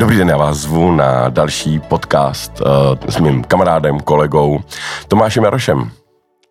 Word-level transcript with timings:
Dobrý 0.00 0.16
den, 0.16 0.28
já 0.28 0.36
vás 0.36 0.58
zvu 0.58 0.92
na 0.92 1.28
další 1.28 1.80
podcast 1.80 2.60
uh, 2.60 2.66
s 3.08 3.18
mým 3.18 3.44
kamarádem, 3.44 4.00
kolegou 4.00 4.60
Tomášem 5.08 5.44
Jarošem. 5.44 5.90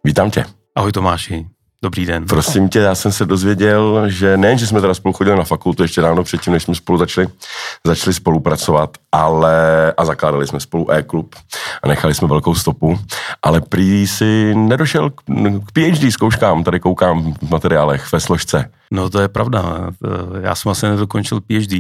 Vítám 0.04 0.32
tě. 0.32 0.46
Ahoj 0.76 0.92
Tomáši. 0.92 1.46
Dobrý 1.84 2.06
den. 2.06 2.26
Prosím 2.26 2.70
tě, 2.70 2.80
já 2.80 2.96
jsem 2.96 3.12
se 3.12 3.26
dozvěděl, 3.26 4.10
že 4.10 4.38
nejen, 4.38 4.58
že 4.58 4.68
jsme 4.68 4.82
teda 4.82 4.94
spolu 4.94 5.14
chodili 5.14 5.38
na 5.38 5.44
fakultu 5.44 5.84
ještě 5.84 6.02
dávno 6.02 6.23
předtím, 6.23 6.54
než 6.54 6.64
jsme 6.64 6.76
spolu 6.76 6.98
začali, 6.98 7.27
začali 7.86 8.14
spolupracovat, 8.14 8.98
ale 9.12 9.91
a 9.98 10.05
zakládali 10.05 10.48
jsme 10.48 10.59
spolu 10.59 10.91
e-klub 10.91 11.36
a 11.84 11.88
nechali 11.88 12.13
jsme 12.13 12.27
velkou 12.27 12.55
stopu, 12.55 13.00
ale 13.44 13.62
prý 13.62 14.08
si 14.08 14.55
nedošel 14.55 15.09
k, 15.09 15.22
k 15.66 15.72
PhD 15.72 16.12
zkouškám, 16.12 16.63
tady 16.63 16.80
koukám 16.80 17.34
v 17.34 17.52
materiálech 17.52 18.12
ve 18.12 18.20
složce. 18.20 18.72
No 18.91 19.09
to 19.09 19.20
je 19.20 19.27
pravda. 19.27 19.90
Já 20.41 20.55
jsem 20.55 20.72
asi 20.72 20.86
nedokončil 20.86 21.41
PhD, 21.41 21.73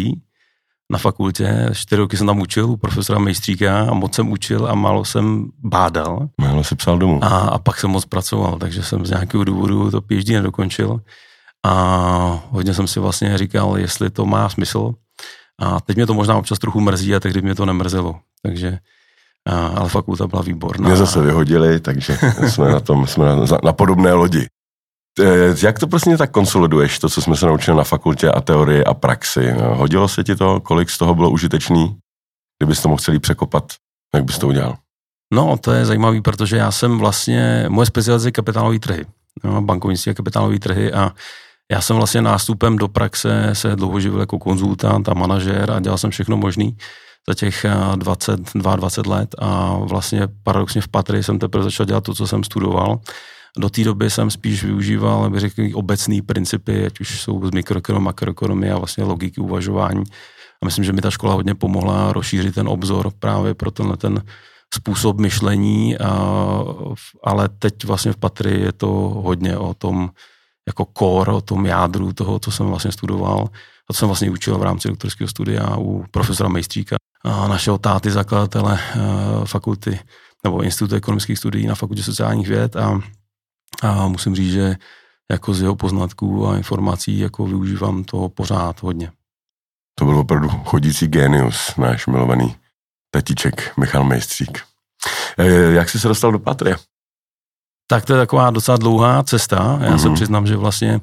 na 0.91 0.99
fakultě, 0.99 1.69
čtyři 1.73 1.99
roky 1.99 2.17
jsem 2.17 2.27
tam 2.27 2.39
učil 2.39 2.69
u 2.69 2.77
profesora 2.77 3.19
Mejstříka 3.19 3.81
a 3.81 3.93
moc 3.93 4.15
jsem 4.15 4.31
učil 4.31 4.67
a 4.67 4.75
málo 4.75 5.05
jsem 5.05 5.45
bádal. 5.63 6.29
Málo 6.41 6.63
si 6.63 6.75
psal 6.75 6.97
domů. 6.97 7.23
A, 7.23 7.27
a 7.27 7.59
pak 7.59 7.79
jsem 7.79 7.89
moc 7.89 8.05
pracoval, 8.05 8.57
takže 8.57 8.83
jsem 8.83 9.05
z 9.05 9.09
nějakého 9.09 9.43
důvodu 9.43 9.91
to 9.91 10.01
PhD 10.01 10.29
nedokončil. 10.29 10.99
A 11.65 12.43
hodně 12.49 12.73
jsem 12.73 12.87
si 12.87 12.99
vlastně 12.99 13.37
říkal, 13.37 13.77
jestli 13.77 14.09
to 14.09 14.25
má 14.25 14.49
smysl. 14.49 14.93
A 15.59 15.79
teď 15.79 15.95
mě 15.95 16.05
to 16.05 16.13
možná 16.13 16.37
občas 16.37 16.59
trochu 16.59 16.81
mrzí 16.81 17.15
a 17.15 17.19
tehdy 17.19 17.41
mě 17.41 17.55
to 17.55 17.65
nemrzelo. 17.65 18.15
Takže 18.43 18.77
a, 19.45 19.67
ale 19.67 19.89
fakulta 19.89 20.27
byla 20.27 20.41
výborná. 20.41 20.87
Mě 20.87 20.97
zase 20.97 21.21
vyhodili, 21.21 21.79
takže 21.79 22.17
jsme 22.47 22.71
na 22.71 22.79
tom, 22.79 23.07
jsme 23.07 23.25
na, 23.25 23.45
na 23.63 23.73
podobné 23.73 24.13
lodi. 24.13 24.47
Eh, 25.19 25.55
jak 25.63 25.79
to 25.79 25.87
prostě 25.87 26.17
tak 26.17 26.31
konsoliduješ, 26.31 26.99
to, 26.99 27.09
co 27.09 27.21
jsme 27.21 27.35
se 27.35 27.45
naučili 27.45 27.77
na 27.77 27.83
fakultě 27.83 28.31
a 28.31 28.41
teorii 28.41 28.83
a 28.83 28.93
praxi? 28.93 29.51
Hodilo 29.51 30.07
se 30.07 30.23
ti 30.23 30.35
to? 30.35 30.59
Kolik 30.59 30.89
z 30.89 30.97
toho 30.97 31.15
bylo 31.15 31.29
užitečný? 31.29 31.97
Kdybys 32.59 32.81
to 32.81 32.89
mohl 32.89 32.99
celý 32.99 33.19
překopat, 33.19 33.63
jak 34.15 34.23
bys 34.23 34.37
to 34.37 34.47
udělal? 34.47 34.77
No, 35.33 35.57
to 35.57 35.71
je 35.71 35.85
zajímavý, 35.85 36.21
protože 36.21 36.57
já 36.57 36.71
jsem 36.71 36.97
vlastně, 36.97 37.65
moje 37.69 37.85
specializace 37.85 38.27
je 38.27 38.31
kapitálové 38.31 38.79
trhy, 38.79 39.05
no, 39.43 39.61
bankovnictví 39.61 40.11
a 40.11 40.15
kapitálové 40.15 40.59
trhy 40.59 40.93
a 40.93 41.11
já 41.71 41.81
jsem 41.81 41.95
vlastně 41.95 42.21
nástupem 42.21 42.77
do 42.77 42.87
praxe 42.87 43.49
se 43.53 43.75
dlouho 43.75 43.99
živil 43.99 44.19
jako 44.19 44.39
konzultant 44.39 45.09
a 45.09 45.13
manažer 45.13 45.71
a 45.71 45.79
dělal 45.79 45.97
jsem 45.97 46.11
všechno 46.11 46.37
možný 46.37 46.77
za 47.29 47.33
těch 47.33 47.65
22 47.95 48.75
20 48.75 49.07
let 49.07 49.35
a 49.39 49.77
vlastně 49.77 50.27
paradoxně 50.43 50.81
v 50.81 50.87
Patry 50.87 51.23
jsem 51.23 51.39
teprve 51.39 51.63
začal 51.63 51.85
dělat 51.85 52.03
to, 52.03 52.13
co 52.13 52.27
jsem 52.27 52.43
studoval 52.43 52.99
do 53.57 53.69
té 53.69 53.83
doby 53.83 54.09
jsem 54.09 54.31
spíš 54.31 54.63
využíval, 54.63 55.29
bych 55.29 55.39
řekl, 55.39 55.61
obecné 55.73 56.21
principy, 56.25 56.85
ať 56.85 56.99
už 56.99 57.21
jsou 57.21 57.47
z 57.47 57.51
mikroekonomie, 57.51 58.05
makroekonomie 58.05 58.73
a 58.73 58.77
vlastně 58.77 59.03
logiky 59.03 59.41
uvažování. 59.41 60.03
A 60.63 60.65
myslím, 60.65 60.85
že 60.85 60.93
mi 60.93 61.01
ta 61.01 61.11
škola 61.11 61.33
hodně 61.33 61.55
pomohla 61.55 62.13
rozšířit 62.13 62.55
ten 62.55 62.67
obzor 62.67 63.11
právě 63.19 63.53
pro 63.53 63.71
tenhle 63.71 63.97
ten 63.97 64.23
způsob 64.73 65.19
myšlení, 65.19 65.97
a, 65.97 66.29
ale 67.23 67.49
teď 67.59 67.85
vlastně 67.85 68.13
v 68.13 68.17
Patry 68.17 68.61
je 68.61 68.71
to 68.71 68.87
hodně 69.23 69.57
o 69.57 69.73
tom 69.73 70.09
jako 70.67 70.87
core, 70.97 71.31
o 71.31 71.41
tom 71.41 71.65
jádru 71.65 72.13
toho, 72.13 72.39
co 72.39 72.51
jsem 72.51 72.65
vlastně 72.65 72.91
studoval. 72.91 73.49
To 73.87 73.93
jsem 73.93 74.07
vlastně 74.07 74.29
učil 74.29 74.57
v 74.57 74.63
rámci 74.63 74.87
doktorského 74.87 75.27
studia 75.27 75.77
u 75.77 76.05
profesora 76.11 76.49
Mejstříka, 76.49 76.95
a 77.23 77.47
našeho 77.47 77.77
táty 77.77 78.11
zakladatele 78.11 78.79
fakulty 79.45 79.99
nebo 80.43 80.61
Institutu 80.61 80.95
ekonomických 80.95 81.37
studií 81.37 81.67
na 81.67 81.75
fakultě 81.75 82.03
sociálních 82.03 82.47
věd 82.47 82.75
a 82.75 83.01
a 83.83 84.07
musím 84.07 84.35
říct, 84.35 84.51
že 84.51 84.75
jako 85.31 85.53
z 85.53 85.61
jeho 85.61 85.75
poznatků 85.75 86.47
a 86.47 86.57
informací 86.57 87.19
jako 87.19 87.45
využívám 87.45 88.03
to 88.03 88.29
pořád 88.29 88.81
hodně. 88.81 89.11
To 89.95 90.05
byl 90.05 90.17
opravdu 90.17 90.49
chodící 90.49 91.07
genius, 91.07 91.75
náš 91.77 92.07
milovaný 92.07 92.55
tetiček 93.11 93.77
Michal 93.77 94.03
Mejstřík. 94.03 94.59
E, 95.37 95.47
jak 95.51 95.89
jsi 95.89 95.99
se 95.99 96.07
dostal 96.07 96.31
do 96.31 96.39
Patrie? 96.39 96.75
Tak 97.87 98.05
to 98.05 98.13
je 98.13 98.19
taková 98.19 98.51
docela 98.51 98.77
dlouhá 98.77 99.23
cesta. 99.23 99.79
Já 99.81 99.89
mm-hmm. 99.89 99.97
se 99.97 100.07
mhm. 100.07 100.15
přiznám, 100.15 100.47
že 100.47 100.55
vlastně, 100.55 100.99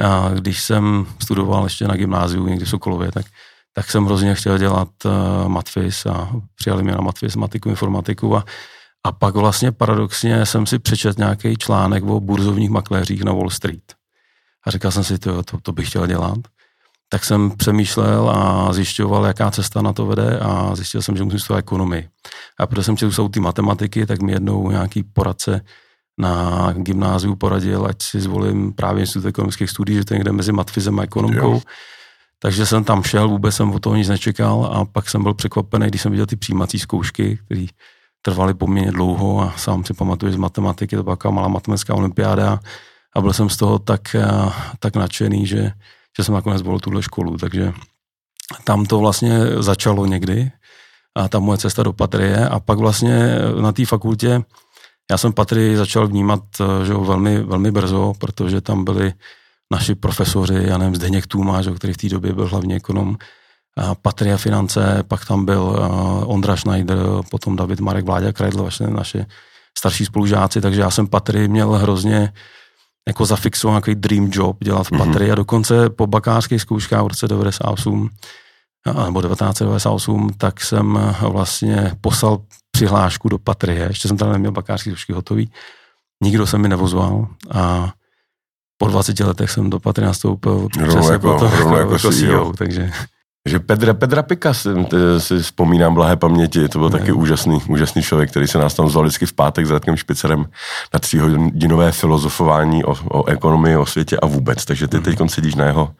já, 0.00 0.30
když 0.34 0.62
jsem 0.62 1.06
studoval 1.22 1.64
ještě 1.64 1.88
na 1.88 1.96
gymnáziu 1.96 2.46
někdy 2.46 2.64
v 2.64 2.68
Sokolově, 2.68 3.12
tak, 3.12 3.26
tak 3.74 3.90
jsem 3.90 4.04
hrozně 4.06 4.34
chtěl 4.34 4.58
dělat 4.58 4.88
uh, 5.04 5.48
matfis 5.48 6.06
a 6.06 6.30
přijali 6.54 6.82
mě 6.82 6.92
na 6.92 7.00
matfis, 7.00 7.36
matiku, 7.36 7.68
informatiku 7.68 8.36
a 8.36 8.44
a 9.04 9.12
pak 9.12 9.34
vlastně 9.34 9.72
paradoxně 9.72 10.46
jsem 10.46 10.66
si 10.66 10.78
přečet 10.78 11.18
nějaký 11.18 11.56
článek 11.56 12.04
o 12.04 12.20
burzovních 12.20 12.70
makléřích 12.70 13.24
na 13.24 13.32
Wall 13.32 13.50
Street. 13.50 13.94
A 14.66 14.70
říkal 14.70 14.90
jsem 14.90 15.04
si, 15.04 15.18
to, 15.18 15.42
to, 15.42 15.60
to 15.62 15.72
bych 15.72 15.88
chtěl 15.88 16.06
dělat. 16.06 16.38
Tak 17.08 17.24
jsem 17.24 17.50
přemýšlel 17.50 18.30
a 18.30 18.72
zjišťoval, 18.72 19.24
jaká 19.24 19.50
cesta 19.50 19.82
na 19.82 19.92
to 19.92 20.06
vede 20.06 20.38
a 20.38 20.76
zjistil 20.76 21.02
jsem, 21.02 21.16
že 21.16 21.24
musím 21.24 21.38
studovat 21.38 21.58
ekonomii. 21.58 22.08
A 22.58 22.66
protože 22.66 22.82
jsem 22.82 22.96
chtěl 22.96 23.12
jsou 23.12 23.28
ty 23.28 23.40
matematiky, 23.40 24.06
tak 24.06 24.22
mi 24.22 24.32
jednou 24.32 24.70
nějaký 24.70 25.02
poradce 25.02 25.60
na 26.18 26.72
gymnáziu 26.72 27.36
poradil, 27.36 27.86
ať 27.86 28.02
si 28.02 28.20
zvolím 28.20 28.72
právě 28.72 29.00
Institut 29.00 29.28
ekonomických 29.28 29.70
studií, 29.70 29.96
že 29.96 30.04
to 30.04 30.14
je 30.14 30.18
někde 30.18 30.32
mezi 30.32 30.52
matfizem 30.52 30.98
a 30.98 31.02
ekonomkou. 31.02 31.52
Jo. 31.52 31.60
Takže 32.38 32.66
jsem 32.66 32.84
tam 32.84 33.02
šel, 33.02 33.28
vůbec 33.28 33.54
jsem 33.54 33.70
o 33.70 33.78
toho 33.78 33.96
nic 33.96 34.08
nečekal 34.08 34.70
a 34.72 34.84
pak 34.84 35.10
jsem 35.10 35.22
byl 35.22 35.34
překvapený, 35.34 35.86
když 35.86 36.02
jsem 36.02 36.12
viděl 36.12 36.26
ty 36.26 36.36
přijímací 36.36 36.78
zkoušky, 36.78 37.38
které 37.44 37.66
trvaly 38.24 38.54
poměrně 38.54 38.92
dlouho 38.92 39.40
a 39.40 39.54
sám 39.56 39.84
si 39.84 39.94
pamatuju 39.94 40.32
z 40.32 40.36
matematiky, 40.36 40.96
to 40.96 41.02
byla 41.02 41.16
malá 41.30 41.48
matematická 41.48 41.94
olympiáda 41.94 42.60
a 43.16 43.20
byl 43.20 43.32
jsem 43.32 43.48
z 43.48 43.56
toho 43.56 43.78
tak, 43.78 44.14
eh, 44.14 44.24
tak 44.78 44.96
nadšený, 44.96 45.46
že, 45.46 45.72
že 46.16 46.24
jsem 46.24 46.34
nakonec 46.34 46.58
zvolil 46.58 46.80
tuhle 46.80 47.02
školu, 47.02 47.36
takže 47.36 47.72
tam 48.64 48.84
to 48.84 48.98
vlastně 48.98 49.40
začalo 49.60 50.06
někdy 50.06 50.50
a 51.14 51.28
ta 51.28 51.38
moje 51.38 51.58
cesta 51.58 51.82
do 51.82 51.92
Patrie 51.92 52.48
a 52.48 52.60
pak 52.60 52.78
vlastně 52.78 53.38
na 53.60 53.72
té 53.72 53.86
fakultě 53.86 54.42
já 55.10 55.18
jsem 55.18 55.32
Patrii 55.32 55.76
začal 55.76 56.08
vnímat 56.08 56.40
eh, 56.60 56.86
že 56.86 56.92
jo, 56.92 57.04
velmi, 57.04 57.42
velmi 57.42 57.70
brzo, 57.70 58.12
protože 58.18 58.60
tam 58.60 58.84
byli 58.84 59.12
naši 59.72 59.94
profesoři, 59.94 60.64
já 60.64 60.78
nevím, 60.78 60.94
Zdeněk 60.94 61.26
Tůma, 61.26 61.62
že, 61.62 61.70
který 61.70 61.92
v 61.92 61.96
té 61.96 62.08
době 62.08 62.32
byl 62.32 62.48
hlavní 62.48 62.74
ekonom, 62.74 63.16
Patria 64.02 64.36
Finance, 64.36 65.02
pak 65.08 65.24
tam 65.24 65.44
byl 65.44 65.62
uh, 65.62 66.32
Ondra 66.32 66.56
Schneider, 66.56 66.98
potom 67.30 67.56
David 67.56 67.80
Marek 67.80 68.04
Vláďa 68.04 68.32
Kreidl, 68.32 68.62
vlastně 68.62 68.86
naše 68.86 69.26
starší 69.78 70.04
spolužáci, 70.04 70.60
takže 70.60 70.80
já 70.80 70.90
jsem 70.90 71.06
Patry 71.06 71.48
měl 71.48 71.72
hrozně 71.72 72.32
jako 73.08 73.24
zafixovat 73.24 73.72
nějaký 73.72 74.00
dream 74.00 74.30
job 74.32 74.64
dělat 74.64 74.86
v 74.86 74.92
mhm. 74.92 74.98
Patry 74.98 75.26
mm-hmm. 75.26 75.32
a 75.32 75.34
dokonce 75.34 75.90
po 75.90 76.06
bakářských 76.06 76.60
zkouškách 76.60 77.02
v 77.02 77.06
roce 77.06 77.28
98 77.28 78.10
nebo 79.04 79.22
1998, 79.22 80.30
tak 80.38 80.60
jsem 80.60 80.98
vlastně 81.20 81.92
poslal 82.00 82.38
přihlášku 82.70 83.28
do 83.28 83.38
Patrie, 83.38 83.86
ještě 83.88 84.08
jsem 84.08 84.16
tam 84.16 84.32
neměl 84.32 84.52
bakářské 84.52 84.90
zkoušky 84.90 85.12
hotový, 85.12 85.50
nikdo 86.22 86.46
se 86.46 86.58
mi 86.58 86.68
nevozoval 86.68 87.26
a 87.50 87.92
po 88.78 88.86
20 88.86 89.20
letech 89.20 89.50
jsem 89.50 89.70
do 89.70 89.80
Patry 89.80 90.04
nastoupil 90.04 90.68
rovno 90.80 91.12
jako, 91.12 91.32
rovno 91.32 91.76
jako, 91.76 91.92
jako 91.94 91.98
CEO, 91.98 92.12
CEO, 92.12 92.52
takže 92.52 92.90
že 93.48 93.60
Pedra, 93.60 93.94
Pedra 93.94 94.22
Pika 94.22 94.54
si, 94.54 94.68
si 95.18 95.38
vzpomínám 95.38 95.94
blahé 95.94 96.16
paměti, 96.16 96.68
to 96.68 96.78
byl 96.78 96.90
ne. 96.90 96.98
taky 96.98 97.12
úžasný, 97.12 97.60
úžasný 97.68 98.02
člověk, 98.02 98.30
který 98.30 98.48
se 98.48 98.58
nás 98.58 98.74
tam 98.74 98.88
zval 98.88 99.04
vždycky 99.04 99.26
v 99.26 99.32
pátek 99.32 99.66
s 99.66 99.70
Radkem 99.70 99.96
Špicerem 99.96 100.46
na 100.94 101.00
tříhodinové 101.00 101.92
filozofování 101.92 102.84
o, 102.84 102.94
o 103.08 103.28
ekonomii, 103.28 103.76
o 103.76 103.86
světě 103.86 104.16
a 104.22 104.26
vůbec. 104.26 104.64
Takže 104.64 104.88
ty 104.88 104.96
mm. 104.96 105.02
teď 105.02 105.18
sedíš 105.26 105.54
na 105.54 105.66
jeho, 105.66 105.94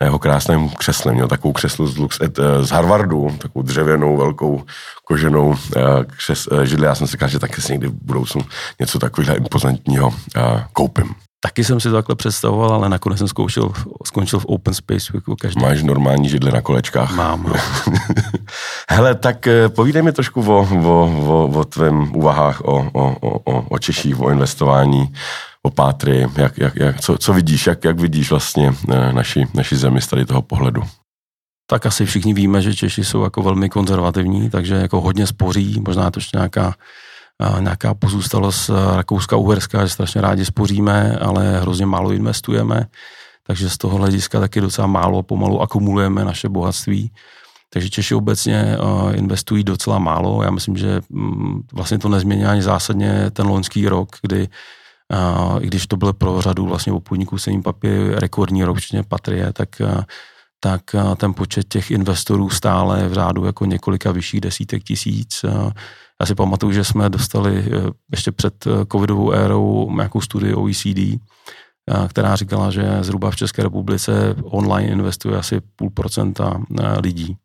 na 0.00 0.04
jeho 0.04 0.18
krásném 0.18 0.68
křesle. 0.68 1.12
Měl 1.12 1.28
takovou 1.28 1.52
křeslu 1.52 1.86
z, 1.86 1.96
Lux, 1.96 2.18
eh, 2.20 2.64
z 2.64 2.70
Harvardu, 2.70 3.36
takovou 3.38 3.62
dřevěnou, 3.62 4.16
velkou 4.16 4.64
koženou 5.04 5.54
eh, 5.76 5.80
křes, 6.06 6.48
eh, 6.52 6.66
židli. 6.66 6.86
Já 6.86 6.94
jsem 6.94 7.06
si 7.06 7.12
říkal, 7.12 7.28
že 7.28 7.38
taky 7.38 7.62
si 7.62 7.72
někdy 7.72 7.88
v 7.88 7.94
budoucnu 8.02 8.42
něco 8.80 8.98
takového 8.98 9.36
impozantního 9.36 10.14
koupím. 10.72 11.14
Taky 11.40 11.64
jsem 11.64 11.80
si 11.80 11.88
to 11.88 11.94
takhle 11.94 12.16
představoval, 12.16 12.72
ale 12.72 12.88
nakonec 12.88 13.18
jsem 13.18 13.28
zkoušel, 13.28 13.72
skončil 14.06 14.38
v 14.38 14.44
Open 14.44 14.74
Space 14.74 15.12
Weeku. 15.12 15.36
Každý. 15.36 15.60
Máš 15.62 15.82
normální 15.82 16.28
židle 16.28 16.50
na 16.50 16.60
kolečkách? 16.60 17.14
Mám. 17.14 17.42
No. 17.42 17.54
Hele, 18.90 19.14
tak 19.14 19.46
eh, 19.46 19.68
povídej 19.68 20.02
mi 20.02 20.12
trošku 20.12 20.40
o, 20.40 20.68
o, 20.84 21.22
o, 21.26 21.60
o 21.60 21.64
tvém 21.64 22.16
úvahách 22.16 22.60
o, 22.60 22.90
o, 22.92 23.16
o, 23.20 23.60
o 23.68 23.78
Češích, 23.78 24.20
o 24.20 24.30
investování, 24.30 25.12
o 25.62 25.70
Pátry, 25.70 26.26
jak, 26.36 26.58
jak, 26.58 26.76
jak, 26.76 27.00
co, 27.00 27.18
co 27.18 27.32
vidíš, 27.32 27.66
jak, 27.66 27.84
jak 27.84 28.00
vidíš 28.00 28.30
vlastně 28.30 28.74
eh, 28.92 29.12
naši, 29.12 29.46
naši 29.54 29.76
zemi 29.76 30.00
z 30.00 30.06
tady 30.06 30.26
toho 30.26 30.42
pohledu? 30.42 30.82
Tak 31.70 31.86
asi 31.86 32.06
všichni 32.06 32.34
víme, 32.34 32.62
že 32.62 32.74
Češi 32.74 33.04
jsou 33.04 33.22
jako 33.22 33.42
velmi 33.42 33.68
konzervativní, 33.68 34.50
takže 34.50 34.74
jako 34.74 35.00
hodně 35.00 35.26
spoří, 35.26 35.82
možná 35.86 36.10
to 36.10 36.18
ještě 36.18 36.36
nějaká 36.36 36.74
nějaká 37.60 37.94
pozůstalost 37.94 38.70
Rakouska, 38.96 39.36
Uherska, 39.36 39.86
že 39.86 39.92
strašně 39.92 40.20
rádi 40.20 40.44
spoříme, 40.44 41.18
ale 41.20 41.60
hrozně 41.60 41.86
málo 41.86 42.12
investujeme, 42.12 42.86
takže 43.46 43.70
z 43.70 43.78
toho 43.78 43.98
hlediska 43.98 44.40
taky 44.40 44.60
docela 44.60 44.86
málo 44.86 45.22
pomalu 45.22 45.62
akumulujeme 45.62 46.24
naše 46.24 46.48
bohatství. 46.48 47.12
Takže 47.70 47.90
Češi 47.90 48.14
obecně 48.14 48.76
investují 49.14 49.64
docela 49.64 49.98
málo. 49.98 50.42
Já 50.42 50.50
myslím, 50.50 50.76
že 50.76 51.00
mm, 51.08 51.62
vlastně 51.72 51.98
to 51.98 52.08
nezmění 52.08 52.44
ani 52.44 52.62
zásadně 52.62 53.30
ten 53.30 53.46
loňský 53.46 53.88
rok, 53.88 54.08
kdy 54.22 54.48
i 55.60 55.66
když 55.66 55.86
to 55.86 55.96
byl 55.96 56.12
pro 56.12 56.40
řadu 56.40 56.66
vlastně 56.66 56.92
obchodníků 56.92 57.38
cený 57.38 57.62
papír 57.62 58.18
rekordní 58.18 58.64
rok, 58.64 58.76
včetně 58.76 59.02
Patrie, 59.02 59.52
tak 59.52 59.68
tak 60.60 60.82
ten 61.16 61.34
počet 61.34 61.68
těch 61.68 61.90
investorů 61.90 62.50
stále 62.50 63.08
v 63.08 63.12
řádu 63.12 63.44
jako 63.44 63.64
několika 63.64 64.12
vyšších 64.12 64.40
desítek 64.40 64.84
tisíc. 64.84 65.44
Já 66.20 66.26
si 66.26 66.34
pamatuju, 66.34 66.72
že 66.72 66.84
jsme 66.84 67.10
dostali 67.10 67.64
ještě 68.10 68.32
před 68.32 68.64
covidovou 68.92 69.32
érou 69.32 69.90
nějakou 69.96 70.20
studii 70.20 70.54
OECD, 70.54 71.20
která 72.08 72.36
říkala, 72.36 72.70
že 72.70 72.98
zhruba 73.00 73.30
v 73.30 73.36
České 73.36 73.62
republice 73.62 74.36
online 74.42 74.88
investuje 74.92 75.38
asi 75.38 75.60
půl 75.76 75.90
procenta 75.90 76.60
lidí. 77.02 77.36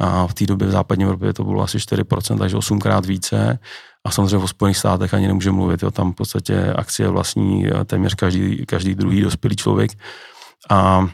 A 0.00 0.26
v 0.26 0.34
té 0.34 0.46
době 0.46 0.68
v 0.68 0.70
západní 0.70 1.04
Evropě 1.04 1.32
to 1.32 1.44
bylo 1.44 1.62
asi 1.62 1.78
4%, 1.78 2.38
takže 2.38 2.56
osmkrát 2.56 3.06
více. 3.06 3.58
A 4.06 4.10
samozřejmě 4.10 4.38
v 4.38 4.50
Spojených 4.50 4.76
státech 4.76 5.14
ani 5.14 5.26
nemůžeme 5.26 5.56
mluvit, 5.56 5.82
jo, 5.82 5.90
tam 5.90 6.12
v 6.12 6.14
podstatě 6.14 6.72
akcie 6.72 7.08
vlastní 7.08 7.66
téměř 7.86 8.14
každý, 8.14 8.66
každý 8.66 8.94
druhý 8.94 9.20
dospělý 9.20 9.56
člověk. 9.56 9.90
A 10.70 11.08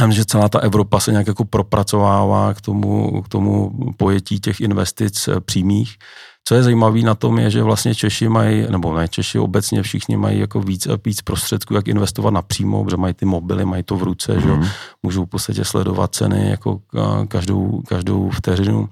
a 0.00 0.10
že 0.10 0.24
celá 0.24 0.48
ta 0.48 0.58
Evropa 0.58 1.00
se 1.00 1.10
nějak 1.10 1.26
jako 1.26 1.44
propracovává 1.44 2.54
k 2.54 2.60
tomu, 2.60 3.22
k 3.22 3.28
tomu 3.28 3.70
pojetí 3.96 4.40
těch 4.40 4.60
investic 4.60 5.28
přímých. 5.44 5.94
Co 6.48 6.54
je 6.54 6.62
zajímavé 6.62 7.00
na 7.00 7.14
tom 7.14 7.38
je, 7.38 7.50
že 7.50 7.62
vlastně 7.62 7.94
Češi 7.94 8.28
mají, 8.28 8.66
nebo 8.70 8.94
ne 8.96 9.08
Češi 9.08 9.38
obecně 9.38 9.82
všichni 9.82 10.16
mají 10.16 10.40
jako 10.40 10.60
víc 10.60 10.86
a 10.86 10.98
víc 11.04 11.22
prostředků, 11.22 11.74
jak 11.74 11.88
investovat 11.88 12.30
napřímo, 12.30 12.84
protože 12.84 12.96
mají 12.96 13.14
ty 13.14 13.24
mobily, 13.24 13.64
mají 13.64 13.82
to 13.82 13.96
v 13.96 14.02
ruce, 14.02 14.34
mm. 14.34 14.40
že 14.40 14.48
mhm. 14.48 14.68
můžou 15.02 15.24
v 15.24 15.28
podstatě 15.28 15.64
sledovat 15.64 16.14
ceny 16.14 16.50
jako 16.50 16.80
každou, 17.28 17.82
každou 17.88 18.30
vteřinu 18.30 18.88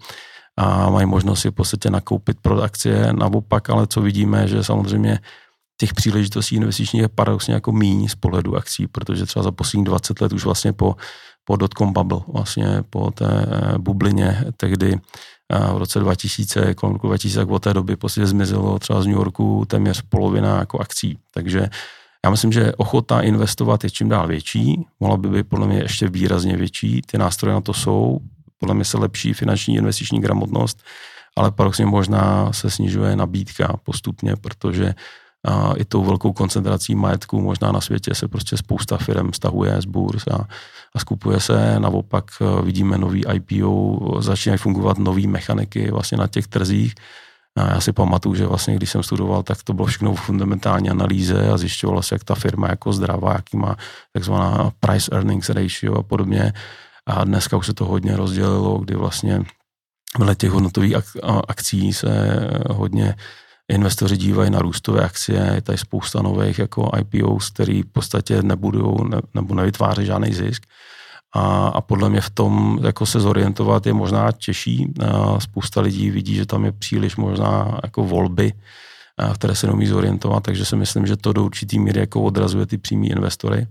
a 0.57 0.91
mají 0.91 1.07
možnost 1.07 1.41
si 1.41 1.49
v 1.49 1.53
podstatě 1.53 1.91
nakoupit 1.91 2.37
pro 2.43 2.63
akcie 2.63 3.13
naopak, 3.13 3.71
ale 3.71 3.87
co 3.87 4.01
vidíme, 4.01 4.49
že 4.49 4.65
samozřejmě 4.65 5.19
těch 5.83 5.95
příležitostí 5.95 6.57
investičních 6.57 7.03
je 7.03 7.09
paradoxně 7.09 7.55
jako 7.55 7.73
míň 7.73 8.09
z 8.09 8.15
pohledu 8.15 8.57
akcí, 8.57 8.87
protože 8.87 9.27
třeba 9.27 9.43
za 9.43 9.53
posledních 9.53 9.87
20 9.87 10.21
let 10.21 10.33
už 10.33 10.45
vlastně 10.45 10.73
po, 10.73 10.97
po 11.45 11.57
dotcom 11.57 11.93
bubble, 11.93 12.21
vlastně 12.33 12.83
po 12.91 13.11
té 13.11 13.27
eh, 13.27 13.79
bublině, 13.79 14.45
tehdy 14.57 15.01
v 15.75 15.77
roce 15.77 16.01
2000, 16.01 16.75
kolem 16.75 16.93
roku 16.93 17.07
2000, 17.07 17.39
tak 17.39 17.51
od 17.51 17.63
té 17.63 17.75
doby 17.75 17.97
prostě 17.97 18.27
zmizelo 18.27 18.79
třeba 18.79 19.03
z 19.03 19.07
New 19.07 19.17
Yorku 19.17 19.65
téměř 19.67 20.03
polovina 20.09 20.59
jako 20.59 20.79
akcí. 20.79 21.19
Takže 21.35 21.69
já 22.25 22.31
myslím, 22.31 22.53
že 22.53 22.73
ochota 22.77 23.21
investovat 23.21 23.85
je 23.85 23.91
čím 23.91 24.09
dál 24.09 24.29
větší, 24.29 24.87
mohla 25.01 25.17
by 25.17 25.29
být 25.29 25.49
podle 25.49 25.67
mě 25.67 25.79
ještě 25.79 26.09
výrazně 26.09 26.57
větší, 26.57 27.03
ty 27.07 27.19
nástroje 27.19 27.55
na 27.55 27.61
to 27.61 27.75
jsou, 27.75 28.19
podle 28.59 28.75
mě 28.75 28.85
se 28.85 28.99
lepší 28.99 29.33
finanční 29.33 29.77
investiční 29.77 30.21
gramotnost, 30.21 30.83
ale 31.37 31.51
paradoxně 31.51 31.87
možná 31.87 32.53
se 32.53 32.71
snižuje 32.71 33.17
nabídka 33.17 33.77
postupně, 33.83 34.37
protože 34.37 34.95
a 35.45 35.73
i 35.77 35.85
tou 35.85 36.05
velkou 36.05 36.33
koncentrací 36.33 36.95
majetku 36.95 37.41
možná 37.41 37.73
na 37.73 37.81
světě 37.81 38.15
se 38.15 38.29
prostě 38.29 38.57
spousta 38.57 38.97
firm 38.97 39.33
stahuje 39.33 39.81
z 39.81 39.85
burs 39.85 40.27
a, 40.27 40.47
a 40.95 40.99
skupuje 40.99 41.41
se. 41.41 41.81
Naopak 41.81 42.25
e, 42.41 42.63
vidíme 42.63 42.99
nový 42.99 43.25
IPO, 43.35 43.99
začínají 44.23 44.59
fungovat 44.59 44.99
nové 44.99 45.27
mechaniky 45.27 45.91
vlastně 45.91 46.19
na 46.19 46.27
těch 46.27 46.47
trzích. 46.47 46.95
A 47.57 47.75
já 47.75 47.81
si 47.81 47.93
pamatuju, 47.93 48.35
že 48.35 48.47
vlastně, 48.47 48.77
když 48.77 48.91
jsem 48.91 49.03
studoval, 49.03 49.43
tak 49.43 49.63
to 49.63 49.75
bylo 49.75 49.87
všechno 49.87 50.15
v 50.15 50.21
fundamentální 50.21 50.91
analýze 50.91 51.49
a 51.51 51.59
zjišťovalo 51.59 52.03
se, 52.03 52.15
jak 52.15 52.25
ta 52.25 52.35
firma 52.35 52.69
jako 52.69 52.93
zdravá, 52.93 53.33
jaký 53.33 53.57
má 53.57 53.77
takzvaná 54.13 54.73
price 54.81 55.11
earnings 55.13 55.49
ratio 55.49 55.95
a 55.99 56.03
podobně. 56.03 56.53
A 57.07 57.25
dneska 57.25 57.57
už 57.57 57.67
se 57.67 57.75
to 57.75 57.85
hodně 57.85 58.17
rozdělilo, 58.17 58.79
kdy 58.79 58.95
vlastně 58.95 59.41
vedle 60.19 60.35
těch 60.35 60.51
hodnotových 60.51 60.97
akcí 61.49 61.93
se 61.93 62.11
hodně 62.71 63.15
investoři 63.73 64.17
dívají 64.17 64.51
na 64.51 64.59
růstové 64.59 65.05
akcie, 65.05 65.51
je 65.55 65.61
tady 65.61 65.79
spousta 65.79 66.23
nových 66.23 66.59
jako 66.59 66.91
IPOs, 66.99 67.51
který 67.51 67.83
v 67.83 67.87
podstatě 67.87 68.43
nebudou 68.43 69.05
ne, 69.05 69.21
nebo 69.35 69.55
nevytváří 69.55 70.07
žádný 70.07 70.33
zisk. 70.33 70.63
A, 71.35 71.67
a 71.69 71.81
podle 71.81 72.11
mě 72.11 72.21
v 72.21 72.31
tom 72.31 72.79
jako 72.83 73.07
se 73.07 73.21
zorientovat 73.21 73.87
je 73.87 73.93
možná 73.93 74.33
těžší. 74.33 74.93
A 75.01 75.41
spousta 75.41 75.81
lidí 75.81 76.11
vidí, 76.11 76.35
že 76.35 76.47
tam 76.47 76.65
je 76.65 76.73
příliš 76.73 77.17
možná 77.17 77.81
jako 77.83 78.05
volby, 78.05 78.53
které 79.35 79.55
se 79.55 79.67
neumí 79.67 79.87
zorientovat, 79.87 80.43
takže 80.43 80.65
si 80.65 80.77
myslím, 80.77 81.07
že 81.07 81.17
to 81.17 81.33
do 81.33 81.45
určitý 81.45 81.79
míry 81.79 82.01
jako 82.01 82.23
odrazuje 82.23 82.67
ty 82.67 82.79
přímý 82.79 83.11
investory. 83.11 83.67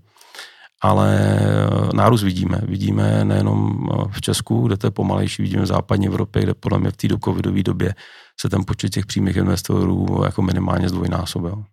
Ale 0.84 1.40
nárůst 1.94 2.24
vidíme. 2.24 2.62
Vidíme 2.64 3.26
nejenom 3.26 3.88
v 4.12 4.22
Česku, 4.22 4.68
kde 4.68 4.78
to 4.78 4.88
je 4.88 4.92
pomalejší, 4.92 5.42
vidíme 5.42 5.62
v 5.62 5.66
západní 5.66 6.08
Evropě, 6.08 6.42
kde 6.42 6.54
podle 6.54 6.80
mě 6.80 6.92
v 6.92 6.98
té 6.98 7.08
do 7.08 7.18
covidové 7.18 7.64
době 7.64 7.96
se 8.40 8.50
ten 8.50 8.66
počet 8.66 8.90
těch 8.90 9.06
přímých 9.06 9.36
investorů 9.36 10.22
jako 10.26 10.42
minimálně 10.42 10.90
zdvojnásobil. 10.90 11.64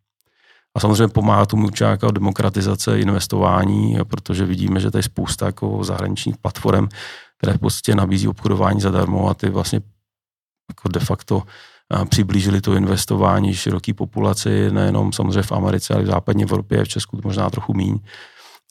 A 0.77 0.81
samozřejmě 0.81 1.09
pomáhá 1.09 1.47
tomu 1.47 1.65
určitě 1.67 1.85
jako 1.85 2.11
demokratizace 2.11 3.01
investování, 3.01 3.97
protože 4.05 4.45
vidíme, 4.45 4.81
že 4.81 4.91
tady 4.91 4.99
je 4.99 5.03
spousta 5.03 5.47
jako 5.47 5.85
zahraničních 5.85 6.37
platform, 6.37 6.89
které 7.39 7.53
v 7.53 7.61
podstatě 7.61 7.95
nabízí 7.95 8.29
obchodování 8.29 8.81
zadarmo 8.81 9.29
a 9.29 9.35
ty 9.35 9.51
vlastně 9.51 9.81
jako 10.71 10.89
de 10.89 11.01
facto 11.01 11.43
přiblížili 12.09 12.61
to 12.61 12.75
investování 12.75 13.55
široké 13.55 13.95
populaci, 13.95 14.71
nejenom 14.71 15.13
samozřejmě 15.13 15.43
v 15.43 15.53
Americe, 15.53 15.95
ale 15.95 16.03
v 16.03 16.07
západní 16.07 16.43
Evropě, 16.43 16.85
v 16.85 16.89
Česku 16.89 17.21
možná 17.25 17.51
trochu 17.51 17.75
míň 17.75 17.99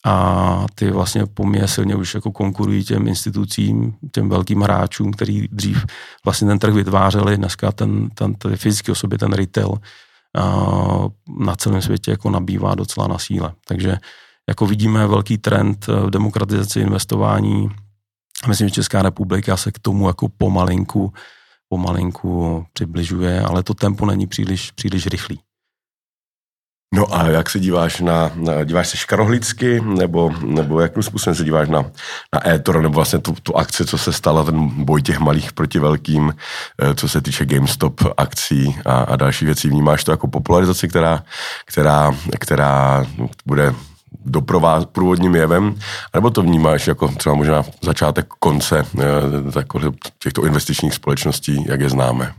a 0.06 0.66
ty 0.76 0.92
vlastně 0.92 1.26
poměrně 1.26 1.68
silně 1.68 1.96
už 1.96 2.14
jako 2.14 2.32
konkurují 2.32 2.84
těm 2.84 3.08
institucím, 3.08 3.94
těm 4.12 4.30
velkým 4.30 4.62
hráčům, 4.62 5.12
který 5.12 5.48
dřív 5.52 5.86
vlastně 6.26 6.48
ten 6.48 6.60
trh 6.60 6.74
vytvářeli, 6.74 7.38
dneska 7.38 7.72
ten, 7.72 8.10
ten, 8.10 8.34
ten 8.34 8.58
fyzický 8.58 8.92
osoby, 8.92 9.18
ten 9.18 9.34
retail 9.34 9.74
na 11.40 11.56
celém 11.56 11.82
světě 11.82 12.12
jako 12.12 12.30
nabývá 12.30 12.76
docela 12.76 13.08
na 13.08 13.18
síle. 13.18 13.54
Takže 13.68 13.98
jako 14.50 14.66
vidíme 14.66 15.08
velký 15.08 15.38
trend 15.38 15.88
v 15.88 16.10
demokratizaci 16.10 16.80
investování. 16.80 17.70
Myslím, 18.48 18.68
že 18.68 18.74
Česká 18.74 19.02
republika 19.02 19.58
se 19.58 19.72
k 19.72 19.80
tomu 19.80 20.08
jako 20.08 20.30
pomalinku, 20.38 21.14
pomalinku 21.70 22.66
přibližuje, 22.74 23.42
ale 23.42 23.64
to 23.64 23.74
tempo 23.74 24.06
není 24.06 24.28
příliš, 24.28 24.72
příliš 24.72 25.08
rychlý. 25.08 25.40
No 26.95 27.16
a 27.16 27.28
jak 27.28 27.50
se 27.50 27.60
díváš 27.60 28.00
na, 28.00 28.31
na 28.36 28.63
díváš 28.63 28.88
se 28.88 28.98
škarohlicky, 28.98 29.81
nebo, 29.81 30.34
nebo 30.45 30.80
jakým 30.80 31.04
způsobem 31.04 31.36
se 31.36 31.44
díváš 31.44 31.69
na, 31.69 31.86
na 32.34 32.50
Ether, 32.50 32.81
nebo 32.81 32.95
vlastně 32.95 33.19
tu, 33.19 33.36
tu 33.44 33.57
akci, 33.57 33.86
co 33.86 33.98
se 33.98 34.13
stala, 34.13 34.44
ten 34.44 34.86
boj 34.86 35.01
těch 35.01 35.19
malých 35.19 35.54
proti 35.54 35.80
velkým, 35.80 36.34
eh, 36.81 36.95
co 36.95 37.10
se 37.10 37.22
týče 37.22 37.45
GameStop 37.45 38.01
akcí 38.18 38.75
a, 38.86 38.98
a 38.98 39.16
další 39.16 39.45
věcí. 39.45 39.69
Vnímáš 39.69 40.04
to 40.04 40.12
jako 40.12 40.28
popularizaci, 40.28 40.88
která, 40.88 41.24
která, 41.66 42.12
která 42.39 43.06
bude 43.45 43.74
doprová 44.25 44.86
průvodním 44.86 45.36
jevem, 45.36 45.75
nebo 46.13 46.30
to 46.30 46.42
vnímáš 46.42 46.88
jako 46.88 47.07
třeba 47.07 47.36
možná 47.36 47.63
začátek 47.81 48.28
konce 48.39 48.86
eh, 49.00 49.03
těchto 50.20 50.46
investičních 50.46 50.94
společností, 50.94 51.65
jak 51.67 51.82
je 51.82 51.89
známe? 51.89 52.34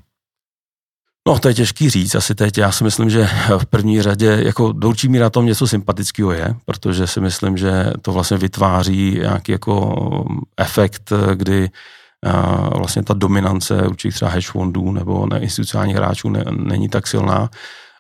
No, 1.27 1.39
to 1.39 1.49
je 1.49 1.55
těžký 1.55 1.91
říct 1.91 2.15
asi 2.15 2.35
teď. 2.35 2.59
Já 2.59 2.73
si 2.73 2.85
myslím, 2.85 3.11
že 3.11 3.29
v 3.59 3.67
první 3.67 4.03
řadě 4.03 4.41
jako 4.45 4.73
do 4.73 4.89
určitý 4.89 5.09
míra 5.09 5.31
tom 5.31 5.47
něco 5.47 5.67
sympatického 5.67 6.33
je, 6.33 6.55
protože 6.65 7.07
si 7.07 7.21
myslím, 7.21 7.57
že 7.57 7.93
to 8.03 8.13
vlastně 8.13 8.37
vytváří 8.37 9.19
nějaký 9.21 9.53
jako 9.53 9.95
efekt, 10.57 11.13
kdy 11.35 11.71
vlastně 12.77 13.03
ta 13.03 13.15
dominance 13.15 13.83
určitých 13.87 14.15
třeba 14.15 14.31
hedge 14.31 14.51
fondů 14.51 14.93
nebo 14.93 15.29
institucionálních 15.39 15.97
hráčů 15.97 16.31
ne, 16.31 16.45
není 16.51 16.89
tak 16.89 17.07
silná. 17.07 17.51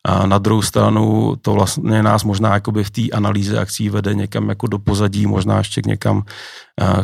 A 0.04 0.26
na 0.26 0.38
druhou 0.38 0.62
stranu 0.62 1.36
to 1.42 1.52
vlastně 1.52 2.02
nás 2.02 2.24
možná 2.24 2.54
jakoby 2.54 2.84
v 2.84 2.90
té 2.90 3.02
analýze 3.12 3.58
akcí 3.58 3.88
vede 3.88 4.14
někam 4.14 4.48
jako 4.48 4.66
do 4.66 4.78
pozadí, 4.78 5.26
možná 5.26 5.58
ještě 5.58 5.82
někam 5.86 6.22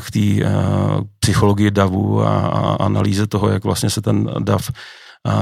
k 0.01 0.11
té 0.11 0.51
psychologii 1.21 1.71
DAVu 1.71 2.23
a, 2.23 2.39
a 2.39 2.77
analýze 2.85 3.27
toho, 3.27 3.49
jak 3.49 3.65
vlastně 3.65 3.91
se 3.91 4.01
ten 4.01 4.31
DAV 4.39 4.71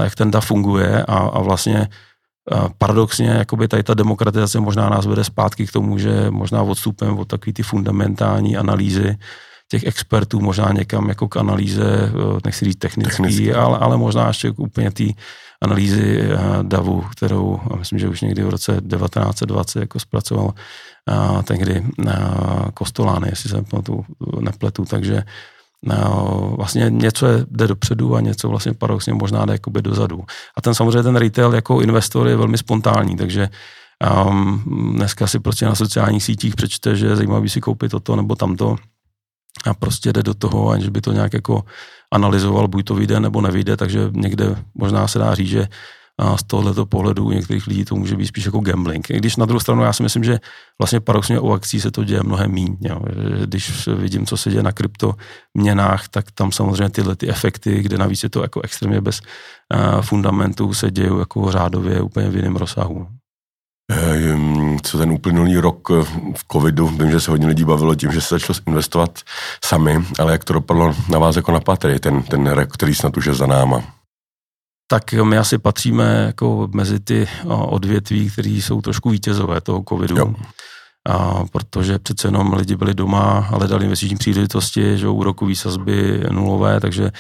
jak 0.03 0.15
ten 0.15 0.31
DAF 0.31 0.47
funguje 0.47 1.05
a, 1.05 1.17
a 1.19 1.41
vlastně 1.41 1.89
paradoxně 2.79 3.29
jakoby 3.29 3.69
tady 3.69 3.83
ta 3.83 3.95
demokratizace 3.95 4.61
možná 4.61 4.89
nás 4.89 5.07
vede 5.07 5.25
zpátky 5.25 5.67
k 5.67 5.73
tomu, 5.73 5.99
že 5.99 6.31
možná 6.31 6.63
odstupem 6.63 7.19
od 7.19 7.29
takový 7.29 7.53
ty 7.53 7.63
fundamentální 7.63 8.57
analýzy 8.57 9.17
těch 9.71 9.85
expertů 9.85 10.41
možná 10.41 10.73
někam 10.73 11.09
jako 11.09 11.29
k 11.29 11.37
analýze, 11.37 12.13
nechci 12.45 12.65
říct 12.65 12.79
technický, 12.79 13.17
technický. 13.17 13.53
Ale, 13.53 13.79
ale 13.79 13.97
možná 13.97 14.29
ještě 14.29 14.51
úplně 14.51 14.91
té 14.91 15.05
analýzy 15.63 16.21
e, 16.21 16.39
DAVu, 16.63 17.01
kterou 17.01 17.61
myslím, 17.79 17.99
že 17.99 18.09
už 18.09 18.21
někdy 18.21 18.43
v 18.43 18.49
roce 18.49 18.73
1920 18.73 19.81
jako 19.81 20.01
zpracoval 20.01 20.55
tehdy 21.45 21.85
Kostolány, 22.75 23.29
jestli 23.29 23.51
se 23.51 23.65
tu 23.83 24.05
nepletu, 24.41 24.85
takže 24.85 25.23
no, 25.83 26.55
vlastně 26.57 26.87
něco 26.89 27.27
jde 27.51 27.67
dopředu 27.67 28.17
a 28.17 28.21
něco 28.21 28.49
vlastně 28.49 28.75
paradoxně 28.75 29.15
možná 29.15 29.47
jde 29.47 29.53
jakoby 29.53 29.83
dozadu. 29.83 30.23
A 30.57 30.61
ten 30.61 30.75
samozřejmě 30.75 31.03
ten 31.03 31.17
retail 31.17 31.55
jako 31.55 31.81
investor 31.81 32.29
je 32.29 32.37
velmi 32.37 32.59
spontánní, 32.59 33.17
takže 33.17 33.49
um, 34.27 34.63
dneska 34.95 35.27
si 35.27 35.41
prostě 35.41 35.65
na 35.65 35.75
sociálních 35.75 36.25
sítích 36.25 36.55
přečte, 36.55 36.97
že 36.97 37.07
je 37.07 37.17
zajímavý 37.17 37.49
si 37.49 37.61
koupit 37.61 37.91
toto 37.91 38.17
nebo 38.17 38.35
tamto 38.35 38.77
a 39.67 39.75
prostě 39.75 40.13
jde 40.13 40.23
do 40.23 40.35
toho, 40.35 40.71
aniž 40.71 40.89
by 40.89 41.01
to 41.01 41.13
nějak 41.13 41.33
jako 41.33 41.65
analyzoval, 42.13 42.69
buď 42.69 42.85
to 42.85 42.95
vyjde 42.95 43.21
nebo 43.21 43.41
nevyjde, 43.41 43.77
takže 43.77 44.11
někde 44.13 44.57
možná 44.75 45.09
se 45.09 45.19
dá 45.19 45.35
říct, 45.35 45.49
že 45.49 45.69
a 46.21 46.37
z 46.37 46.43
tohoto 46.43 46.87
pohledu 46.87 47.25
u 47.25 47.31
některých 47.31 47.67
lidí 47.67 47.85
to 47.85 47.95
může 47.95 48.17
být 48.17 48.27
spíš 48.27 48.45
jako 48.45 48.61
gambling. 48.61 49.11
I 49.11 49.17
když 49.17 49.37
na 49.37 49.47
druhou 49.47 49.61
stranu 49.61 49.83
já 49.83 49.93
si 49.93 50.03
myslím, 50.03 50.25
že 50.25 50.39
vlastně 50.81 51.01
paradoxně 51.01 51.41
u 51.41 51.53
akcí 51.53 51.81
se 51.81 51.91
to 51.91 52.05
děje 52.05 52.23
mnohem 52.23 52.53
méně. 52.53 52.91
Když 53.45 53.89
vidím, 53.89 54.27
co 54.27 54.37
se 54.37 54.51
děje 54.51 54.63
na 54.63 54.73
kryptoměnách, 54.73 56.09
tak 56.09 56.31
tam 56.31 56.53
samozřejmě 56.53 56.89
tyhle 56.89 57.17
ty 57.17 57.29
efekty, 57.29 57.83
kde 57.83 57.99
navíc 57.99 58.23
je 58.23 58.29
to 58.29 58.43
jako 58.43 58.61
extrémně 58.61 59.01
bez 59.01 59.21
fundamentů, 60.01 60.75
se 60.75 60.91
dějí 60.91 61.19
jako 61.19 61.53
řádově 61.53 62.01
úplně 62.01 62.29
v 62.29 62.37
jiném 62.37 62.57
rozsahu. 62.57 63.07
Eh, 63.93 64.79
co 64.83 64.99
ten 64.99 65.11
uplynulý 65.11 65.59
rok 65.59 65.89
eh, 65.91 66.05
v 66.37 66.45
covidu, 66.53 66.89
vím, 66.89 67.11
že 67.11 67.21
se 67.21 67.31
hodně 67.31 67.47
lidí 67.47 67.65
bavilo 67.65 67.95
tím, 67.95 68.13
že 68.13 68.21
se 68.21 68.35
začalo 68.35 68.59
investovat 68.67 69.19
sami, 69.65 70.05
ale 70.19 70.33
jak 70.33 70.45
to 70.45 70.53
dopadlo 70.53 70.95
na 71.09 71.19
vás 71.19 71.37
jako 71.37 71.53
na 71.53 71.61
patry, 71.61 71.99
ten, 71.99 72.23
ten 72.23 72.47
rek, 72.47 72.73
který 72.73 72.95
snad 72.95 73.17
už 73.17 73.27
je 73.27 73.35
za 73.35 73.47
náma? 73.47 74.02
Tak 74.93 75.13
my 75.13 75.39
asi 75.39 75.59
patříme 75.59 76.25
jako 76.27 76.69
mezi 76.75 77.01
ty 77.01 77.29
odvětví, 77.49 78.31
které 78.31 78.49
jsou 78.49 78.81
trošku 78.81 79.11
vítězové 79.11 79.61
toho 79.61 79.85
covidu. 79.89 80.17
Jo. 80.19 80.35
A 81.09 81.45
protože 81.53 81.99
přece 81.99 82.29
jenom 82.29 82.53
lidi 82.53 82.77
byli 82.77 82.95
doma, 82.95 83.39
hledali 83.41 83.85
investiční 83.85 84.17
příležitosti, 84.17 84.99
že 84.99 85.09
úrokové 85.09 85.55
sazby 85.55 86.25
nulové, 86.31 86.81
takže 86.81 87.11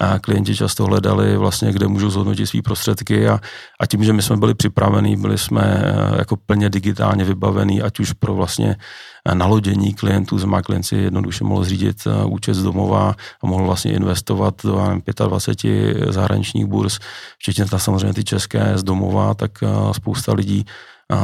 a 0.00 0.18
klienti 0.18 0.56
často 0.56 0.84
hledali 0.84 1.36
vlastně, 1.36 1.72
kde 1.72 1.86
můžou 1.86 2.10
zhodnotit 2.10 2.46
své 2.46 2.62
prostředky 2.62 3.28
a, 3.28 3.40
a 3.80 3.86
tím, 3.86 4.04
že 4.04 4.12
my 4.12 4.22
jsme 4.22 4.36
byli 4.36 4.54
připravení, 4.54 5.16
byli 5.16 5.38
jsme 5.38 5.62
e, 5.62 6.18
jako 6.18 6.36
plně 6.36 6.70
digitálně 6.70 7.24
vybavení, 7.24 7.82
ať 7.82 8.00
už 8.00 8.12
pro 8.12 8.34
vlastně 8.34 8.76
e, 9.24 9.34
nalodění 9.34 9.94
klientů, 9.94 10.38
znamená 10.38 10.62
klient 10.62 10.82
si 10.82 10.96
jednoduše 10.96 11.44
mohl 11.44 11.64
zřídit 11.64 11.96
e, 12.06 12.24
účet 12.24 12.54
z 12.54 12.62
domova 12.62 13.14
a 13.42 13.46
mohl 13.46 13.64
vlastně 13.64 13.92
investovat 13.92 14.54
do 14.64 14.80
nevím, 14.80 15.02
25 15.28 16.12
zahraničních 16.12 16.66
burz, 16.66 16.98
včetně 17.38 17.66
ta 17.66 17.78
samozřejmě 17.78 18.14
ty 18.14 18.24
české 18.24 18.78
z 18.78 18.82
domova, 18.82 19.34
tak 19.34 19.50
spousta 19.92 20.32
lidí 20.32 20.64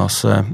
se 0.07 0.47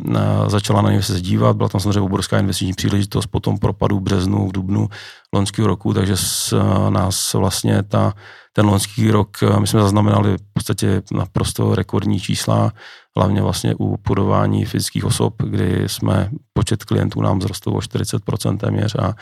začala 0.47 0.83
na 0.83 0.93
ně 0.93 1.03
se 1.03 1.21
dívat. 1.21 1.57
Byla 1.57 1.69
tam 1.69 1.81
samozřejmě 1.81 2.01
obrovská 2.01 2.39
investiční 2.39 2.73
příležitost 2.73 3.27
po 3.27 3.41
tom 3.41 3.59
propadu 3.59 3.99
v 3.99 4.03
březnu, 4.03 4.49
v 4.49 4.53
dubnu 4.53 4.89
loňského 5.35 5.69
roku, 5.69 5.95
takže 5.95 6.17
s 6.17 6.59
nás 6.89 7.35
vlastně 7.35 7.83
ta, 7.83 8.15
ten 8.53 8.67
loňský 8.67 9.11
rok, 9.11 9.37
my 9.59 9.67
jsme 9.67 9.83
zaznamenali 9.83 10.37
v 10.37 10.53
podstatě 10.53 11.03
naprosto 11.12 11.75
rekordní 11.75 12.21
čísla, 12.21 12.73
hlavně 13.17 13.43
vlastně 13.43 13.75
u 13.79 13.97
podování 13.97 14.65
fyzických 14.65 15.05
osob, 15.05 15.35
kdy 15.43 15.89
jsme, 15.89 16.31
počet 16.53 16.85
klientů 16.85 17.21
nám 17.21 17.41
vzrostl 17.41 17.71
o 17.71 17.79
40% 17.79 18.57
téměř 18.59 18.95
a, 18.95 19.15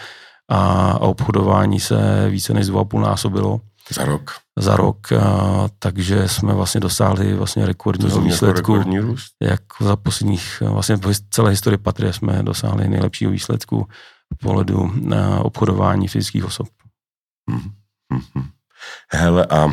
a 0.48 0.98
obchodování 1.00 1.80
se 1.80 2.26
více 2.30 2.54
než 2.54 2.66
2,5 2.66 3.00
násobilo. 3.00 3.60
Za 3.94 4.04
rok. 4.04 4.30
Za 4.58 4.76
rok, 4.76 5.12
a, 5.12 5.68
takže 5.78 6.28
jsme 6.28 6.54
vlastně 6.54 6.80
dosáhli 6.80 7.34
vlastně 7.34 7.66
rekordního 7.66 8.10
to 8.10 8.20
výsledku. 8.20 8.56
Rekordní 8.56 8.98
růst? 8.98 9.32
Jak 9.42 9.60
za 9.80 9.96
posledních, 9.96 10.60
vlastně 10.60 10.96
v 10.96 11.12
celé 11.30 11.50
historii 11.50 11.78
Patrie 11.78 12.12
jsme 12.12 12.42
dosáhli 12.42 12.88
nejlepšího 12.88 13.30
výsledku 13.30 13.88
v 14.34 14.38
pohledu 14.42 14.92
na 14.94 15.38
obchodování 15.38 16.08
fyzických 16.08 16.44
osob. 16.44 16.68
Hmm. 17.50 17.70
Hmm. 18.12 18.48
Hele, 19.12 19.46
a 19.46 19.64
uh, 19.64 19.72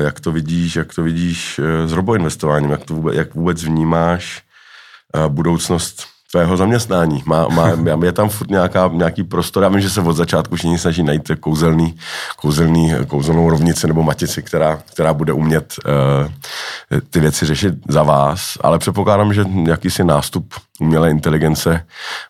jak 0.00 0.20
to 0.20 0.32
vidíš, 0.32 0.76
jak 0.76 0.94
to 0.94 1.02
vidíš 1.02 1.58
uh, 1.58 1.64
s 1.90 1.92
roboinvestováním, 1.92 2.70
jak, 2.70 2.84
to 2.84 2.94
vůbec, 2.94 3.16
jak 3.16 3.34
vůbec 3.34 3.62
vnímáš 3.62 4.42
uh, 5.16 5.32
budoucnost 5.32 6.15
tvého 6.36 6.56
zaměstnání. 6.56 7.22
Má, 7.26 7.48
má, 7.48 7.68
je 8.04 8.12
tam 8.12 8.28
furt 8.28 8.50
nějaká, 8.50 8.90
nějaký 8.92 9.24
prostor. 9.24 9.62
Já 9.62 9.68
vím, 9.68 9.80
že 9.80 9.90
se 9.90 10.00
od 10.00 10.12
začátku 10.12 10.56
všichni 10.56 10.78
snaží 10.78 11.02
najít 11.02 11.30
kouzelný, 11.40 11.96
kouzelný, 12.36 12.92
kouzelnou 13.06 13.50
rovnici 13.50 13.86
nebo 13.86 14.02
matici, 14.02 14.42
která, 14.42 14.78
která 14.92 15.14
bude 15.14 15.32
umět 15.32 15.74
uh, 16.90 17.00
ty 17.10 17.20
věci 17.20 17.46
řešit 17.46 17.74
za 17.88 18.02
vás, 18.02 18.58
ale 18.60 18.78
předpokládám, 18.78 19.32
že 19.34 19.44
jakýsi 19.68 20.04
nástup 20.04 20.54
umělé 20.80 21.10
inteligence 21.10 21.86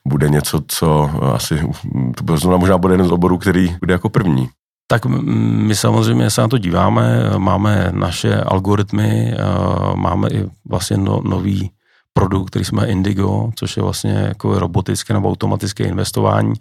bude 0.06 0.28
něco, 0.28 0.60
co 0.68 1.10
asi 1.34 1.60
to 2.14 2.58
možná 2.58 2.78
bude 2.78 2.94
jeden 2.94 3.06
z 3.06 3.12
oborů, 3.12 3.38
který 3.38 3.76
bude 3.80 3.92
jako 3.92 4.08
první. 4.08 4.48
Tak 4.88 5.06
my 5.06 5.74
samozřejmě 5.74 6.30
se 6.30 6.40
na 6.40 6.48
to 6.48 6.58
díváme, 6.58 7.30
máme 7.38 7.88
naše 7.90 8.36
algoritmy, 8.36 9.34
eh, 9.34 9.36
máme 9.96 10.28
i 10.28 10.46
vlastně 10.68 10.96
no, 10.96 11.20
nový 11.24 11.70
produkt, 12.16 12.50
který 12.50 12.64
jsme 12.64 12.86
Indigo, 12.86 13.50
což 13.54 13.76
je 13.76 13.82
vlastně 13.82 14.12
jako 14.12 14.58
robotické 14.58 15.14
nebo 15.14 15.28
automatické 15.28 15.84
investování. 15.84 16.52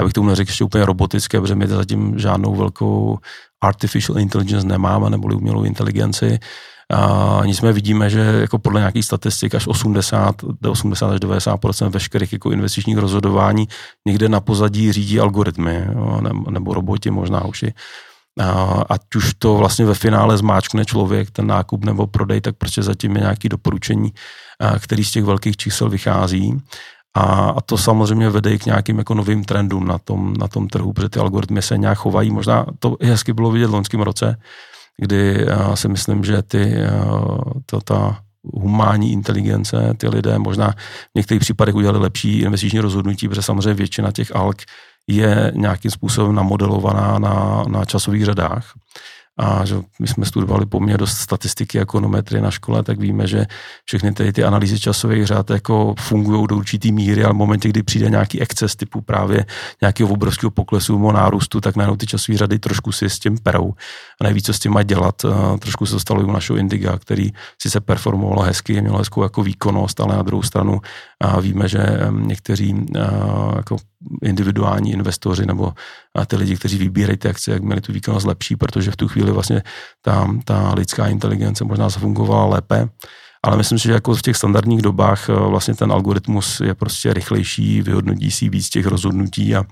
Já 0.00 0.04
bych 0.04 0.12
tomu 0.12 0.28
neřekl 0.28 0.50
ještě 0.50 0.64
úplně 0.64 0.84
robotické, 0.86 1.40
protože 1.40 1.54
my 1.54 1.66
zatím 1.66 2.18
žádnou 2.18 2.54
velkou 2.54 3.18
artificial 3.62 4.18
intelligence 4.18 4.66
nemáme, 4.66 5.10
nebo 5.10 5.28
umělou 5.28 5.64
inteligenci. 5.64 6.38
A 6.92 7.40
nicméně 7.44 7.72
vidíme, 7.72 8.10
že 8.10 8.20
jako 8.20 8.58
podle 8.58 8.80
nějakých 8.80 9.04
statistik 9.04 9.54
až 9.54 9.66
80, 9.66 10.36
80 10.70 11.10
až 11.10 11.20
90% 11.20 11.88
veškerých 11.88 12.32
jako 12.32 12.50
investičních 12.50 12.98
rozhodování 12.98 13.68
někde 14.06 14.28
na 14.28 14.40
pozadí 14.40 14.92
řídí 14.92 15.20
algoritmy 15.20 15.84
jo, 15.94 16.20
nebo 16.50 16.74
roboti 16.74 17.10
možná 17.10 17.44
už 17.44 17.62
i 17.62 17.74
ať 18.90 19.14
už 19.16 19.34
to 19.34 19.54
vlastně 19.54 19.86
ve 19.86 19.94
finále 19.94 20.38
zmáčkne 20.38 20.84
člověk, 20.84 21.30
ten 21.30 21.46
nákup 21.46 21.84
nebo 21.84 22.06
prodej, 22.06 22.40
tak 22.40 22.56
prostě 22.56 22.82
zatím 22.82 23.16
je 23.16 23.20
nějaký 23.20 23.48
doporučení, 23.48 24.12
který 24.78 25.04
z 25.04 25.10
těch 25.10 25.24
velkých 25.24 25.56
čísel 25.56 25.88
vychází. 25.88 26.58
A, 27.14 27.22
a 27.50 27.60
to 27.60 27.78
samozřejmě 27.78 28.30
vede 28.30 28.54
i 28.54 28.58
k 28.58 28.66
nějakým 28.66 28.98
jako 28.98 29.14
novým 29.14 29.44
trendům 29.44 29.86
na 29.86 29.98
tom, 29.98 30.34
na 30.36 30.48
tom 30.48 30.68
trhu, 30.68 30.92
protože 30.92 31.08
ty 31.08 31.20
algoritmy 31.20 31.62
se 31.62 31.78
nějak 31.78 31.98
chovají. 31.98 32.30
Možná 32.30 32.66
to 32.78 32.96
hezky 33.02 33.32
bylo 33.32 33.50
vidět 33.50 33.66
v 33.66 33.74
loňském 33.74 34.00
roce, 34.00 34.36
kdy 34.98 35.46
si 35.74 35.88
myslím, 35.88 36.24
že 36.24 36.42
ty, 36.42 36.74
to, 37.66 37.80
ta 37.80 38.18
humánní 38.44 39.12
inteligence, 39.12 39.94
ty 39.96 40.08
lidé 40.08 40.38
možná 40.38 40.70
v 40.70 41.14
některých 41.14 41.40
případech 41.40 41.74
udělali 41.74 41.98
lepší 41.98 42.40
investiční 42.40 42.80
rozhodnutí, 42.80 43.28
protože 43.28 43.42
samozřejmě 43.42 43.74
většina 43.74 44.12
těch 44.12 44.36
alg 44.36 44.62
je 45.08 45.52
nějakým 45.54 45.90
způsobem 45.90 46.34
namodelovaná 46.34 47.18
na, 47.18 47.64
na 47.68 47.84
časových 47.84 48.24
řadách 48.24 48.72
a 49.40 49.64
že 49.64 49.74
my 50.00 50.06
jsme 50.06 50.26
studovali 50.26 50.66
poměrně 50.66 50.98
dost 50.98 51.16
statistiky 51.16 51.80
ekonometry 51.80 52.40
na 52.40 52.50
škole, 52.50 52.82
tak 52.82 53.00
víme, 53.00 53.26
že 53.26 53.46
všechny 53.84 54.12
ty, 54.12 54.32
ty 54.32 54.44
analýzy 54.44 54.80
časových 54.80 55.26
řád 55.26 55.50
jako 55.50 55.94
fungují 56.00 56.46
do 56.46 56.56
určitý 56.56 56.92
míry, 56.92 57.24
ale 57.24 57.34
v 57.34 57.36
momentě, 57.36 57.68
kdy 57.68 57.82
přijde 57.82 58.10
nějaký 58.10 58.40
exces 58.40 58.76
typu 58.76 59.00
právě 59.00 59.46
nějakého 59.80 60.10
obrovského 60.10 60.50
poklesu 60.50 60.92
nebo 60.92 61.12
nárůstu, 61.12 61.60
tak 61.60 61.76
najednou 61.76 61.96
ty 61.96 62.06
časové 62.06 62.38
řady 62.38 62.58
trošku 62.58 62.92
si 62.92 63.10
s 63.10 63.18
tím 63.18 63.38
perou 63.38 63.74
a 64.20 64.24
neví, 64.24 64.42
co 64.42 64.52
s 64.52 64.58
tím 64.58 64.72
mají 64.72 64.86
dělat. 64.86 65.22
Trošku 65.58 65.86
se 65.86 65.94
dostalo 65.94 66.20
i 66.20 66.24
u 66.24 66.32
našeho 66.32 66.56
Indiga, 66.56 66.98
který 66.98 67.30
si 67.62 67.70
se 67.70 67.80
performoval 67.80 68.40
hezky, 68.40 68.80
měl 68.80 68.96
hezkou 68.96 69.22
jako 69.22 69.42
výkonnost, 69.42 70.00
ale 70.00 70.16
na 70.16 70.22
druhou 70.22 70.42
stranu 70.42 70.80
víme, 71.40 71.68
že 71.68 71.98
někteří 72.10 72.86
jako 73.56 73.76
individuální 74.22 74.92
investoři 74.92 75.46
nebo 75.46 75.72
ty 76.26 76.36
lidi, 76.36 76.56
kteří 76.56 76.78
vybírají 76.78 77.16
ty 77.16 77.28
akcie, 77.28 77.52
jak 77.54 77.62
měli 77.62 77.80
tu 77.80 77.92
výkonnost 77.92 78.26
lepší, 78.26 78.56
protože 78.56 78.90
v 78.90 78.96
tu 78.96 79.08
chvíli 79.08 79.32
vlastně 79.32 79.62
ta, 80.02 80.28
ta 80.44 80.74
lidská 80.74 81.06
inteligence 81.06 81.64
možná 81.64 81.88
zafungovala 81.88 82.46
lépe. 82.46 82.88
Ale 83.42 83.56
myslím 83.56 83.78
si, 83.78 83.88
že 83.88 83.92
jako 83.92 84.14
v 84.14 84.22
těch 84.22 84.36
standardních 84.36 84.82
dobách 84.82 85.28
eh, 85.28 85.32
vlastně 85.32 85.74
ten 85.74 85.92
algoritmus 85.92 86.60
je 86.60 86.74
prostě 86.74 87.14
rychlejší, 87.14 87.82
vyhodnotí 87.82 88.30
si 88.30 88.48
víc 88.48 88.68
těch 88.68 88.86
rozhodnutí 88.86 89.56
a, 89.56 89.64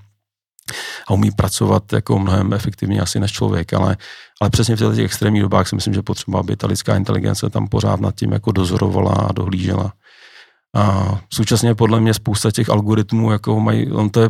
a 1.07 1.13
umí 1.13 1.31
pracovat 1.31 1.93
jako 1.93 2.19
mnohem 2.19 2.53
efektivněji 2.53 3.01
asi 3.01 3.19
než 3.19 3.31
člověk, 3.31 3.73
ale, 3.73 3.97
ale 4.41 4.49
přesně 4.49 4.75
v 4.75 4.95
těch 4.95 5.05
extrémních 5.05 5.41
dobách 5.41 5.67
si 5.67 5.75
myslím, 5.75 5.93
že 5.93 6.01
potřeba, 6.01 6.39
aby 6.39 6.55
ta 6.55 6.67
lidská 6.67 6.95
inteligence 6.95 7.49
tam 7.49 7.67
pořád 7.67 7.99
nad 7.99 8.15
tím 8.15 8.31
jako 8.31 8.51
dozorovala 8.51 9.13
a 9.13 9.31
dohlížela. 9.31 9.93
A 10.75 11.17
současně 11.33 11.75
podle 11.75 11.99
mě 11.99 12.13
spousta 12.13 12.51
těch 12.51 12.69
algoritmů, 12.69 13.31
jako 13.31 13.59
mají, 13.59 13.91
on 13.91 14.09
to 14.09 14.21
je, 14.21 14.29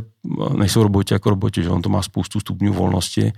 nejsou 0.58 0.84
roboti 0.84 1.14
jako 1.14 1.30
roboti, 1.30 1.64
že 1.64 1.70
on 1.70 1.82
to 1.82 1.90
má 1.90 2.02
spoustu 2.02 2.40
stupňů 2.40 2.74
volnosti, 2.74 3.34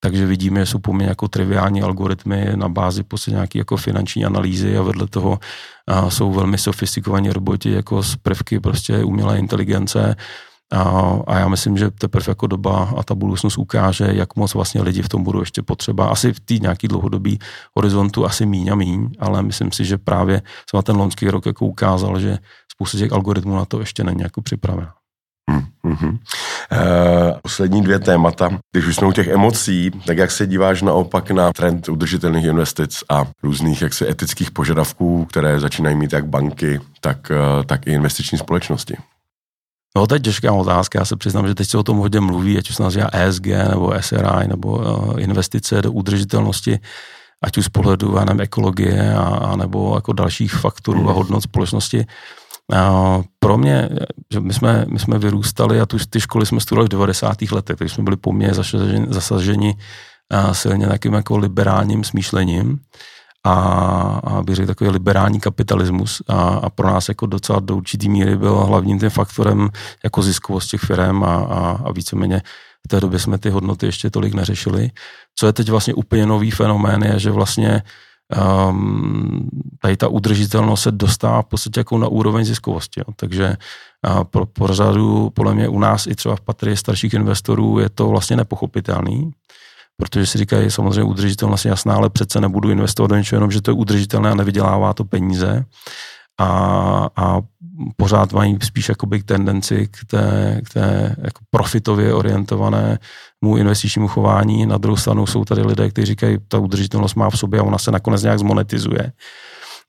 takže 0.00 0.26
vidíme, 0.26 0.60
že 0.60 0.66
jsou 0.66 0.78
poměrně 0.78 1.08
jako 1.08 1.28
triviální 1.28 1.82
algoritmy 1.82 2.52
na 2.54 2.68
bázi 2.68 3.02
prostě 3.02 3.30
nějaké 3.30 3.58
jako 3.58 3.76
finanční 3.76 4.24
analýzy 4.24 4.78
a 4.78 4.82
vedle 4.82 5.06
toho 5.06 5.38
a 5.86 6.10
jsou 6.10 6.32
velmi 6.32 6.58
sofistikovaní 6.58 7.30
roboti 7.30 7.72
jako 7.72 8.02
z 8.02 8.16
prvky 8.16 8.60
prostě 8.60 9.04
umělé 9.04 9.38
inteligence, 9.38 10.16
a, 10.72 11.18
a 11.26 11.38
já 11.38 11.48
myslím, 11.48 11.76
že 11.76 11.90
teprve 11.90 12.24
jako 12.28 12.46
doba 12.46 12.92
a 12.96 13.02
ta 13.02 13.14
budoucnost 13.14 13.58
ukáže, 13.58 14.08
jak 14.12 14.36
moc 14.36 14.54
vlastně 14.54 14.82
lidi 14.82 15.02
v 15.02 15.08
tom 15.08 15.22
budou 15.22 15.40
ještě 15.40 15.62
potřeba. 15.62 16.08
Asi 16.08 16.32
v 16.32 16.40
té 16.40 16.54
nějaký 16.54 16.88
dlouhodobý 16.88 17.38
horizontu 17.76 18.26
asi 18.26 18.46
míň 18.46 18.68
a 18.72 18.74
míň, 18.74 19.10
ale 19.18 19.42
myslím 19.42 19.72
si, 19.72 19.84
že 19.84 19.98
právě 19.98 20.42
na 20.74 20.82
ten 20.82 20.96
loňský 20.96 21.30
rok 21.30 21.46
jako 21.46 21.66
ukázal, 21.66 22.20
že 22.20 22.38
spousta 22.72 22.98
těch 22.98 23.12
algoritmů 23.12 23.56
na 23.56 23.64
to 23.64 23.80
ještě 23.80 24.04
není 24.04 24.22
jako 24.22 24.42
připravena. 24.42 24.94
Mm-hmm. 25.84 26.10
Uh, 26.10 27.38
poslední 27.42 27.82
dvě 27.82 27.98
témata. 27.98 28.58
Když 28.72 28.86
už 28.86 28.96
jsme 28.96 29.06
u 29.06 29.12
těch 29.12 29.28
emocí, 29.28 29.90
tak 30.06 30.18
jak 30.18 30.30
se 30.30 30.46
díváš 30.46 30.82
naopak 30.82 31.30
na 31.30 31.52
trend 31.52 31.88
udržitelných 31.88 32.44
investic 32.44 33.04
a 33.10 33.24
různých 33.42 33.82
jaksi 33.82 34.08
etických 34.08 34.50
požadavků, 34.50 35.24
které 35.24 35.60
začínají 35.60 35.96
mít 35.96 36.12
jak 36.12 36.26
banky, 36.26 36.80
tak, 37.00 37.30
uh, 37.30 37.64
tak 37.64 37.86
i 37.86 37.92
investiční 37.92 38.38
společnosti? 38.38 38.96
No, 39.98 40.06
to 40.06 40.14
je 40.14 40.20
těžká 40.20 40.52
otázka. 40.52 40.98
Já 40.98 41.04
se 41.04 41.16
přiznám, 41.16 41.46
že 41.48 41.54
teď 41.54 41.68
se 41.68 41.78
o 41.78 41.82
tom 41.82 41.98
hodně 41.98 42.20
mluví, 42.20 42.58
ať 42.58 42.70
už 42.70 42.76
se 42.76 42.82
nazývá 42.82 43.08
ESG 43.12 43.46
nebo 43.46 43.92
SRI 44.00 44.48
nebo 44.48 44.68
uh, 44.68 45.20
investice 45.20 45.82
do 45.82 45.92
udržitelnosti. 45.92 46.78
ať 47.42 47.58
už 47.58 47.64
z 47.64 47.68
pohledu 47.68 48.14
nevím, 48.14 48.40
ekologie 48.40 49.14
a, 49.14 49.22
a 49.22 49.56
nebo 49.56 49.94
jako 49.94 50.12
dalších 50.12 50.54
faktorů 50.54 51.10
a 51.10 51.12
hodnot 51.12 51.42
společnosti. 51.42 52.06
A 52.74 53.22
pro 53.38 53.58
mě, 53.58 53.88
že 54.32 54.40
my 54.40 54.54
jsme, 54.54 54.84
my 54.88 54.98
jsme 54.98 55.18
vyrůstali 55.18 55.80
a 55.80 55.86
tu, 55.86 55.98
ty 56.10 56.20
školy 56.20 56.46
jsme 56.46 56.60
studovali 56.60 56.86
v 56.86 56.90
90. 56.90 57.42
letech, 57.42 57.76
takže 57.76 57.94
jsme 57.94 58.04
byli 58.04 58.16
poměrně 58.16 58.54
zasaženi, 58.54 59.06
zasaženi 59.10 59.74
silně 60.52 60.86
takým 60.86 61.12
jako 61.12 61.38
liberálním 61.38 62.04
smýšlením 62.04 62.78
a, 63.46 63.52
a 64.24 64.42
bych 64.42 64.56
řekl 64.56 64.66
takový 64.66 64.90
liberální 64.90 65.40
kapitalismus 65.40 66.22
a, 66.28 66.48
a 66.48 66.70
pro 66.70 66.86
nás 66.86 67.08
jako 67.08 67.26
docela 67.26 67.60
do 67.60 67.76
určitý 67.76 68.08
míry 68.08 68.36
byl 68.36 68.56
hlavním 68.56 69.00
tím 69.00 69.10
faktorem 69.10 69.68
jako 70.04 70.22
ziskovost 70.22 70.70
těch 70.70 70.80
firm 70.80 71.24
a, 71.24 71.36
a, 71.36 71.80
a 71.84 71.92
víceméně 71.92 72.42
v 72.86 72.88
té 72.88 73.00
době 73.00 73.18
jsme 73.18 73.38
ty 73.38 73.50
hodnoty 73.50 73.86
ještě 73.86 74.10
tolik 74.10 74.34
neřešili. 74.34 74.90
Co 75.34 75.46
je 75.46 75.52
teď 75.52 75.70
vlastně 75.70 75.94
úplně 75.94 76.26
nový 76.26 76.50
fenomén 76.50 77.02
je, 77.04 77.18
že 77.18 77.30
vlastně 77.30 77.82
um, 78.68 79.48
tady 79.82 79.96
ta 79.96 80.08
udržitelnost 80.08 80.82
se 80.82 80.90
dostává 80.90 81.42
v 81.42 81.46
podstatě 81.46 81.80
jako 81.80 81.98
na 81.98 82.08
úroveň 82.08 82.44
ziskovosti. 82.44 83.00
Jo. 83.00 83.12
Takže 83.16 83.56
uh, 84.08 84.24
pro, 84.24 84.46
pro 84.46 84.74
řadu, 84.74 85.30
podle 85.30 85.54
mě 85.54 85.68
u 85.68 85.78
nás 85.78 86.06
i 86.06 86.14
třeba 86.14 86.36
v 86.36 86.40
patrii 86.40 86.76
starších 86.76 87.14
investorů 87.14 87.78
je 87.78 87.88
to 87.88 88.08
vlastně 88.08 88.36
nepochopitelný, 88.36 89.30
protože 90.00 90.26
si 90.26 90.38
říkají 90.38 90.70
samozřejmě 90.70 91.02
udržitelnost 91.02 91.64
je 91.64 91.68
jasná, 91.68 91.94
ale 91.94 92.10
přece 92.10 92.40
nebudu 92.40 92.70
investovat 92.70 93.06
do 93.06 93.16
něčeho 93.16 93.36
jenom, 93.36 93.50
že 93.50 93.62
to 93.62 93.70
je 93.70 93.74
udržitelné 93.74 94.30
a 94.30 94.34
nevydělává 94.34 94.94
to 94.94 95.04
peníze. 95.04 95.64
A, 96.40 97.10
a 97.16 97.40
pořád 97.96 98.32
mají 98.32 98.58
spíš 98.62 98.88
jakoby 98.88 99.22
tendenci 99.22 99.88
k 99.90 100.04
té, 100.06 100.60
k 100.64 100.72
té 100.72 101.16
jako 101.18 101.40
profitově 101.50 102.14
orientované 102.14 102.98
mu 103.44 103.56
investičnímu 103.56 104.08
chování. 104.08 104.66
Na 104.66 104.78
druhou 104.78 104.96
stranu 104.96 105.26
jsou 105.26 105.44
tady 105.44 105.62
lidé, 105.62 105.90
kteří 105.90 106.06
říkají, 106.06 106.38
ta 106.48 106.58
udržitelnost 106.58 107.14
má 107.14 107.30
v 107.30 107.38
sobě 107.38 107.60
a 107.60 107.62
ona 107.62 107.78
se 107.78 107.90
nakonec 107.90 108.22
nějak 108.22 108.38
zmonetizuje. 108.38 109.12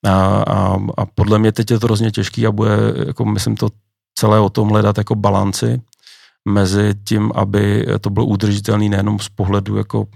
A, 0.05 0.43
a, 0.47 0.79
a 0.97 1.05
podle 1.05 1.39
mě 1.39 1.51
teď 1.51 1.71
je 1.71 1.79
to 1.79 1.85
hrozně 1.85 2.11
těžký 2.11 2.47
a 2.47 2.51
bude, 2.51 2.77
jako 3.07 3.25
myslím, 3.25 3.55
to 3.55 3.69
celé 4.19 4.39
o 4.39 4.49
tom 4.49 4.69
hledat 4.69 4.97
jako 4.97 5.15
balanci 5.15 5.81
mezi 6.47 6.93
tím, 7.03 7.31
aby 7.35 7.85
to 8.01 8.09
bylo 8.09 8.25
udržitelný 8.25 8.89
nejenom 8.89 9.19
z 9.19 9.29
pohledu 9.29 9.77
jako 9.77 10.07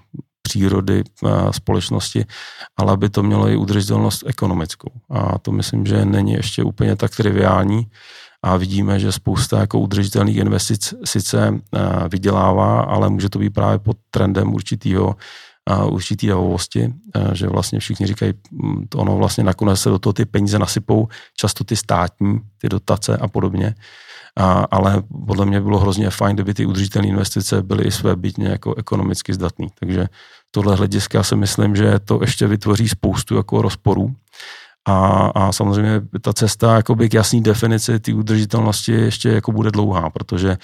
přírody 0.42 1.03
společnosti, 1.51 2.25
ale 2.77 2.94
aby 2.94 3.10
to 3.10 3.24
mělo 3.24 3.50
i 3.50 3.56
udržitelnost 3.56 4.24
ekonomickou. 4.27 4.92
A 5.10 5.39
to 5.39 5.51
myslím, 5.51 5.86
že 5.86 6.06
není 6.06 6.32
ještě 6.32 6.63
úplně 6.63 6.96
tak 6.96 7.15
triviální 7.15 7.88
a 8.44 8.58
vidíme, 8.58 9.00
že 9.00 9.12
spousta 9.12 9.60
jako 9.60 9.80
udržitelných 9.80 10.38
investic 10.38 10.94
sice 11.06 11.60
vydělává, 12.12 12.82
ale 12.82 13.10
může 13.10 13.30
to 13.30 13.39
být 13.39 13.50
právě 13.50 13.80
pod 13.80 13.98
trendem 14.12 14.53
určitýho 14.53 15.15
určitý 15.89 16.27
davovosti, 16.27 16.94
že 17.34 17.48
vlastně 17.48 17.80
všichni 17.80 18.08
říkají, 18.08 18.34
mm, 18.51 18.88
ono 18.96 19.18
vlastně 19.18 19.44
nakonec 19.44 19.80
se 19.80 19.89
do 19.89 20.00
toho 20.00 20.13
ty 20.13 20.25
peníze 20.25 20.60
nasypou, 20.60 21.08
často 21.38 21.63
ty 21.63 21.75
státní, 21.75 22.39
ty 22.58 22.70
dotace 22.70 23.18
a 23.18 23.27
podobně. 23.27 23.75
A, 24.38 24.66
ale 24.72 25.04
podle 25.28 25.46
mě 25.46 25.62
bylo 25.62 25.80
hrozně 25.80 26.10
fajn, 26.10 26.36
kdyby 26.36 26.54
ty 26.54 26.66
udržitelné 26.66 27.08
investice 27.08 27.62
byly 27.62 27.84
i 27.84 27.92
své 27.92 28.16
bytně 28.16 28.48
jako 28.48 28.75
ekonomicky 28.75 29.34
zdatný. 29.34 29.68
Takže 29.80 30.08
tohle 30.52 30.75
hlediska 30.75 31.24
si 31.24 31.36
myslím, 31.36 31.75
že 31.75 32.00
to 32.00 32.20
ještě 32.22 32.48
vytvoří 32.48 32.90
spoustu 32.90 33.36
jako 33.36 33.62
rozporů. 33.62 34.16
A, 34.88 35.28
a 35.36 35.52
samozřejmě 35.52 36.02
ta 36.22 36.34
cesta 36.34 36.75
jakoby 36.75 37.10
k 37.10 37.13
jasný 37.13 37.44
definici 37.44 38.00
té 38.00 38.13
udržitelnosti 38.13 38.92
ještě 38.92 39.30
jako 39.30 39.52
bude 39.52 39.72
dlouhá, 39.72 40.10
protože 40.10 40.58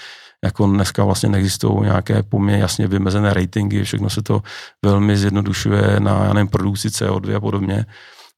jako 0.44 0.66
dneska 0.66 1.04
vlastně 1.04 1.28
neexistují 1.28 1.80
nějaké 1.80 2.22
poměrně 2.22 2.62
jasně 2.62 2.86
vymezené 2.86 3.34
ratingy, 3.34 3.84
všechno 3.84 4.10
se 4.10 4.22
to 4.22 4.42
velmi 4.84 5.16
zjednodušuje 5.16 6.00
na 6.00 6.24
já 6.24 6.32
nevím, 6.32 6.48
produkci 6.48 6.88
CO2 6.88 7.36
a 7.36 7.40
podobně. 7.40 7.86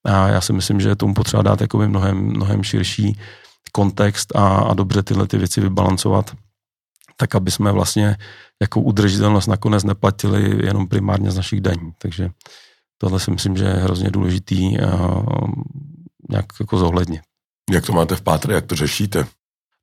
A 0.05 0.29
já 0.29 0.41
si 0.41 0.53
myslím, 0.53 0.81
že 0.81 0.97
tomu 0.97 1.15
potřeba 1.15 1.43
dát 1.43 1.61
jako 1.61 1.79
mnohem, 1.79 2.17
mnohem 2.17 2.62
širší 2.62 3.19
kontext 3.73 4.37
a, 4.37 4.57
a 4.57 4.75
dobře 4.75 5.02
tyhle 5.02 5.26
ty 5.26 5.38
věci 5.38 5.61
vybalancovat, 5.61 6.31
tak 7.16 7.35
aby 7.35 7.50
jsme 7.50 7.73
vlastně 7.73 8.16
jako 8.62 8.81
udržitelnost 8.81 9.47
nakonec 9.47 9.85
neplatili 9.85 10.66
jenom 10.66 10.88
primárně 10.88 11.31
z 11.31 11.37
našich 11.37 11.61
daní. 11.61 11.92
Takže 11.99 12.31
tohle 12.98 13.20
si 13.20 13.31
myslím, 13.31 13.57
že 13.57 13.64
je 13.64 13.72
hrozně 13.72 14.11
důležitý 14.11 14.77
nějak 16.31 16.46
jako 16.61 16.79
zohlednit. 16.79 17.20
Jak 17.70 17.87
to 17.87 17.92
máte 17.92 18.16
v 18.16 18.22
Pátře, 18.22 18.53
jak 18.53 18.66
to 18.66 18.77
řešíte? 18.77 19.27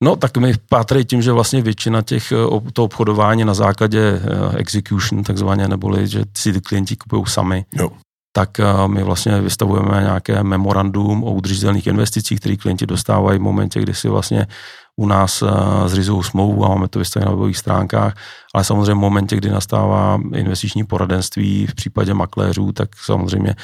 No, 0.03 0.15
tak 0.15 0.37
my 0.37 0.53
v 0.53 0.57
Pátře 0.57 1.03
tím, 1.03 1.21
že 1.21 1.31
vlastně 1.31 1.61
většina 1.61 2.01
těch, 2.01 2.31
eh, 2.31 2.71
to 2.73 2.83
obchodování 2.83 3.45
na 3.45 3.53
základě 3.53 4.13
uh, 4.13 4.55
execution 4.55 5.23
takzvaně, 5.23 5.67
neboli, 5.67 6.07
že 6.07 6.23
si 6.37 6.53
ty 6.53 6.61
klienti 6.61 6.95
kupují 6.95 7.23
sami, 7.27 7.65
jo 7.75 7.89
tak 8.31 8.59
eh, 8.59 8.87
my 8.87 9.03
vlastně 9.03 9.41
vystavujeme 9.41 10.01
nějaké 10.01 10.43
memorandum 10.43 11.23
o 11.23 11.31
udržitelných 11.31 11.87
investicích, 11.87 12.39
které 12.39 12.55
klienti 12.55 12.85
dostávají 12.85 13.39
v 13.39 13.41
momentě, 13.41 13.81
kdy 13.81 13.93
si 13.93 14.09
vlastně 14.09 14.47
u 14.95 15.07
nás 15.07 15.41
eh, 15.41 15.47
zřizují 15.89 16.23
smlouvu 16.23 16.65
a 16.65 16.69
máme 16.69 16.87
to 16.87 16.99
vystavené 16.99 17.25
na 17.25 17.31
webových 17.31 17.57
stránkách, 17.57 18.13
ale 18.53 18.63
samozřejmě 18.63 18.93
v 18.93 18.97
momentě, 18.97 19.35
kdy 19.35 19.49
nastává 19.49 20.19
investiční 20.35 20.83
poradenství 20.83 21.67
v 21.67 21.75
případě 21.75 22.13
makléřů, 22.13 22.71
tak 22.71 22.89
samozřejmě 22.95 23.55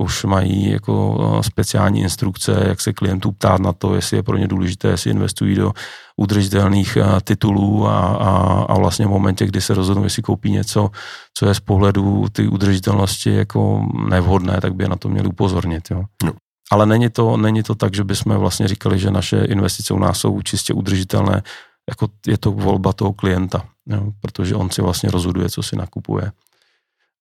už 0.00 0.24
mají 0.24 0.70
jako 0.70 1.18
eh, 1.20 1.42
speciální 1.42 2.00
instrukce, 2.00 2.64
jak 2.68 2.80
se 2.80 2.92
klientů 2.92 3.32
ptát 3.32 3.60
na 3.60 3.72
to, 3.72 3.94
jestli 3.94 4.16
je 4.16 4.22
pro 4.22 4.36
ně 4.36 4.48
důležité, 4.48 4.88
jestli 4.88 5.10
investují 5.10 5.54
do 5.54 5.72
udržitelných 6.16 6.96
eh, 6.96 7.04
titulů 7.24 7.86
a, 7.86 8.00
a, 8.00 8.62
a 8.68 8.74
vlastně 8.78 9.06
v 9.06 9.10
momentě, 9.10 9.46
kdy 9.46 9.60
se 9.60 9.74
rozhodnou, 9.74 10.04
jestli 10.04 10.22
koupí 10.22 10.50
něco, 10.50 10.90
co 11.34 11.46
je 11.46 11.54
z 11.54 11.60
pohledu 11.60 12.26
ty 12.32 12.48
udržitelnosti 12.48 13.30
jako 13.30 13.86
nevhodné, 14.08 14.60
tak 14.60 14.74
by 14.74 14.84
je 14.84 14.88
na 14.88 14.96
to 14.96 15.08
měli 15.08 15.28
upozornit. 15.28 15.90
Jo. 15.90 16.04
No. 16.24 16.32
Ale 16.70 16.86
není 16.86 17.10
to, 17.10 17.36
není 17.36 17.62
to 17.62 17.74
tak, 17.74 17.94
že 17.94 18.04
bychom 18.04 18.36
vlastně 18.36 18.68
říkali, 18.68 18.98
že 18.98 19.10
naše 19.10 19.44
investice 19.44 19.94
u 19.94 19.98
nás 19.98 20.18
jsou 20.18 20.42
čistě 20.42 20.74
udržitelné, 20.74 21.42
jako 21.88 22.08
je 22.26 22.38
to 22.38 22.52
volba 22.52 22.92
toho 22.92 23.12
klienta, 23.12 23.64
jo, 23.86 24.12
protože 24.20 24.54
on 24.54 24.70
si 24.70 24.82
vlastně 24.82 25.10
rozhoduje, 25.10 25.50
co 25.50 25.62
si 25.62 25.76
nakupuje 25.76 26.32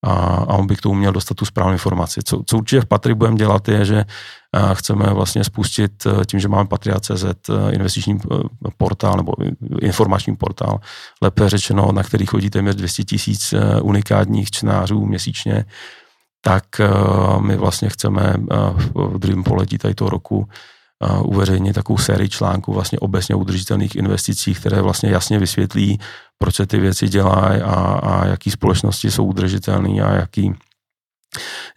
a, 0.03 0.11
a 0.47 0.53
on 0.53 0.67
by 0.67 0.75
k 0.75 0.81
tomu 0.81 0.95
měl 0.95 1.11
dostat 1.11 1.33
tu 1.33 1.45
správnou 1.45 1.73
informaci. 1.73 2.21
Co, 2.25 2.43
co 2.45 2.57
určitě 2.57 2.81
v 2.81 2.85
Patry 2.85 3.13
budeme 3.13 3.37
dělat 3.37 3.67
je, 3.67 3.85
že 3.85 4.05
chceme 4.73 5.13
vlastně 5.13 5.43
spustit 5.43 6.05
e, 6.05 6.25
tím, 6.25 6.39
že 6.39 6.47
máme 6.47 6.69
Patria.cz 6.69 7.23
e, 7.23 7.71
investiční 7.71 8.13
e, 8.13 8.37
portál 8.77 9.17
nebo 9.17 9.33
informační 9.81 10.35
portál, 10.35 10.79
lépe 11.21 11.49
řečeno, 11.49 11.91
na 11.91 12.03
který 12.03 12.25
chodí 12.25 12.49
téměř 12.49 12.75
200 12.75 13.03
tisíc 13.03 13.53
unikátních 13.81 14.51
čtenářů 14.51 15.05
měsíčně, 15.05 15.65
tak 16.41 16.63
my 17.39 17.55
vlastně 17.55 17.89
chceme 17.89 18.33
v 18.93 19.19
druhém 19.19 19.43
poletí 19.43 19.77
tady 19.77 19.95
toho 19.95 20.09
roku 20.09 20.47
uveřejnit 21.23 21.73
takovou 21.73 21.97
sérii 21.97 22.29
článků 22.29 22.73
vlastně 22.73 22.99
obecně 22.99 23.35
udržitelných 23.35 23.95
investicích, 23.95 24.59
které 24.59 24.81
vlastně 24.81 25.09
jasně 25.09 25.39
vysvětlí, 25.39 25.99
proč 26.37 26.55
se 26.55 26.65
ty 26.65 26.79
věci 26.79 27.07
dělají 27.07 27.61
a, 27.61 27.73
a 28.03 28.25
jaký 28.25 28.51
společnosti 28.51 29.11
jsou 29.11 29.25
udržitelné 29.25 30.03
a 30.03 30.13
jaký, 30.13 30.53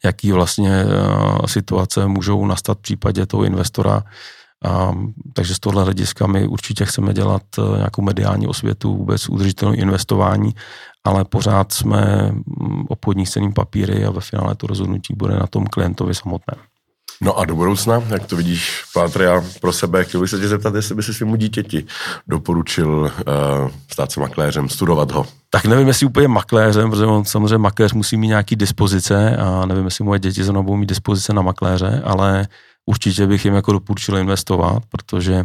jaký 0.05 0.33
vlastně 0.33 0.85
uh, 0.85 1.47
situace 1.47 2.07
můžou 2.07 2.47
nastat 2.47 2.79
v 2.79 2.83
případě 2.83 3.27
toho 3.27 3.45
investora. 3.45 4.03
Um, 4.91 5.15
takže 5.33 5.55
z 5.55 5.59
tohle 5.59 5.83
hlediska 5.83 6.27
my 6.27 6.47
určitě 6.47 6.85
chceme 6.85 7.15
dělat 7.15 7.43
uh, 7.59 7.77
nějakou 7.77 8.03
mediální 8.03 8.47
osvětu 8.47 8.97
vůbec 8.97 9.29
udržitelnou 9.29 9.75
investování, 9.75 10.55
ale 11.05 11.25
pořád 11.25 11.73
jsme 11.73 12.33
um, 12.61 12.87
obchodní 12.89 13.27
ceným 13.27 13.53
papíry 13.53 14.05
a 14.05 14.11
ve 14.11 14.21
finále 14.21 14.55
to 14.55 14.67
rozhodnutí 14.67 15.15
bude 15.15 15.35
na 15.35 15.47
tom 15.47 15.67
klientovi 15.67 16.15
samotném. 16.15 16.76
No 17.21 17.39
a 17.39 17.45
do 17.45 17.55
budoucna, 17.55 18.03
jak 18.09 18.27
to 18.27 18.37
vidíš, 18.37 18.85
Pátria, 18.95 19.45
pro 19.61 19.73
sebe, 19.73 20.05
chtěl 20.05 20.21
bych 20.21 20.31
se 20.31 20.39
tě 20.39 20.49
zeptat, 20.49 20.75
jestli 20.75 20.95
by 20.95 21.03
si 21.03 21.15
svému 21.15 21.37
dítěti 21.37 21.87
doporučil 22.27 22.89
uh, 23.01 23.71
stát 23.93 24.13
se 24.13 24.21
makléřem, 24.21 24.69
studovat 24.69 25.11
ho. 25.11 25.27
Tak 25.51 25.65
nevím, 25.65 25.89
jestli 25.89 26.07
úplně 26.07 26.29
makléřem, 26.29 26.91
protože 26.91 27.07
on 27.07 27.25
samozřejmě 27.25 27.59
makléř 27.59 27.93
musí 27.93 28.17
mít 28.17 28.29
nějaký 28.29 28.57
dispozice 28.57 29.37
a 29.37 29.67
nevím, 29.67 29.85
jestli 29.85 30.05
moje 30.05 30.21
děti 30.21 30.45
znovu 30.45 30.63
budou 30.63 30.77
mít 30.77 30.89
dispozice 30.89 31.33
na 31.33 31.43
makléře, 31.43 32.03
ale 32.05 32.47
určitě 32.87 33.27
bych 33.27 33.45
jim 33.45 33.55
jako 33.55 33.73
doporučil 33.73 34.19
investovat, 34.19 34.83
protože 34.89 35.45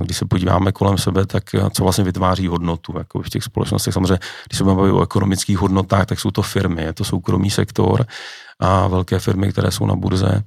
když 0.00 0.16
se 0.16 0.24
podíváme 0.24 0.72
kolem 0.72 0.98
sebe, 0.98 1.26
tak 1.26 1.42
uh, 1.54 1.68
co 1.68 1.82
vlastně 1.82 2.04
vytváří 2.04 2.46
hodnotu 2.46 2.98
jako 2.98 3.22
v 3.22 3.30
těch 3.30 3.42
společnostech. 3.42 3.94
Samozřejmě, 3.94 4.18
když 4.48 4.58
se 4.58 4.64
budeme 4.64 4.92
o 4.92 5.02
ekonomických 5.02 5.58
hodnotách, 5.58 6.06
tak 6.06 6.20
jsou 6.20 6.30
to 6.30 6.42
firmy, 6.42 6.82
je 6.82 6.92
to 6.92 7.04
soukromý 7.04 7.50
sektor 7.50 8.06
a 8.60 8.86
velké 8.86 9.18
firmy, 9.18 9.52
které 9.52 9.70
jsou 9.70 9.86
na 9.86 9.96
burze. 9.96 10.42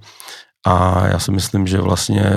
A 0.67 1.07
já 1.07 1.19
si 1.19 1.31
myslím, 1.31 1.67
že 1.67 1.81
vlastně 1.81 2.29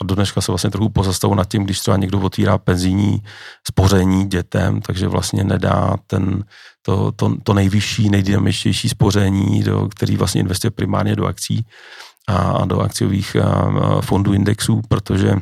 a 0.00 0.04
do 0.04 0.14
dneška 0.14 0.40
se 0.40 0.52
vlastně 0.52 0.70
trochu 0.70 0.88
pozastavu 0.88 1.34
nad 1.34 1.48
tím, 1.48 1.64
když 1.64 1.80
třeba 1.80 1.96
někdo 1.96 2.20
otvírá 2.20 2.58
penzijní 2.58 3.22
spoření 3.68 4.26
dětem, 4.26 4.80
takže 4.80 5.08
vlastně 5.08 5.44
nedá 5.44 5.94
ten, 6.06 6.44
to, 6.82 7.12
to, 7.12 7.36
to 7.42 7.54
nejvyšší, 7.54 8.10
nejdynamičtější 8.10 8.88
spoření, 8.88 9.62
do, 9.62 9.88
který 9.88 10.16
vlastně 10.16 10.40
investuje 10.40 10.70
primárně 10.70 11.16
do 11.16 11.26
akcí 11.26 11.66
a 12.28 12.64
do 12.64 12.80
akciových 12.80 13.36
fondů 14.00 14.32
indexů, 14.32 14.80
protože 14.88 15.34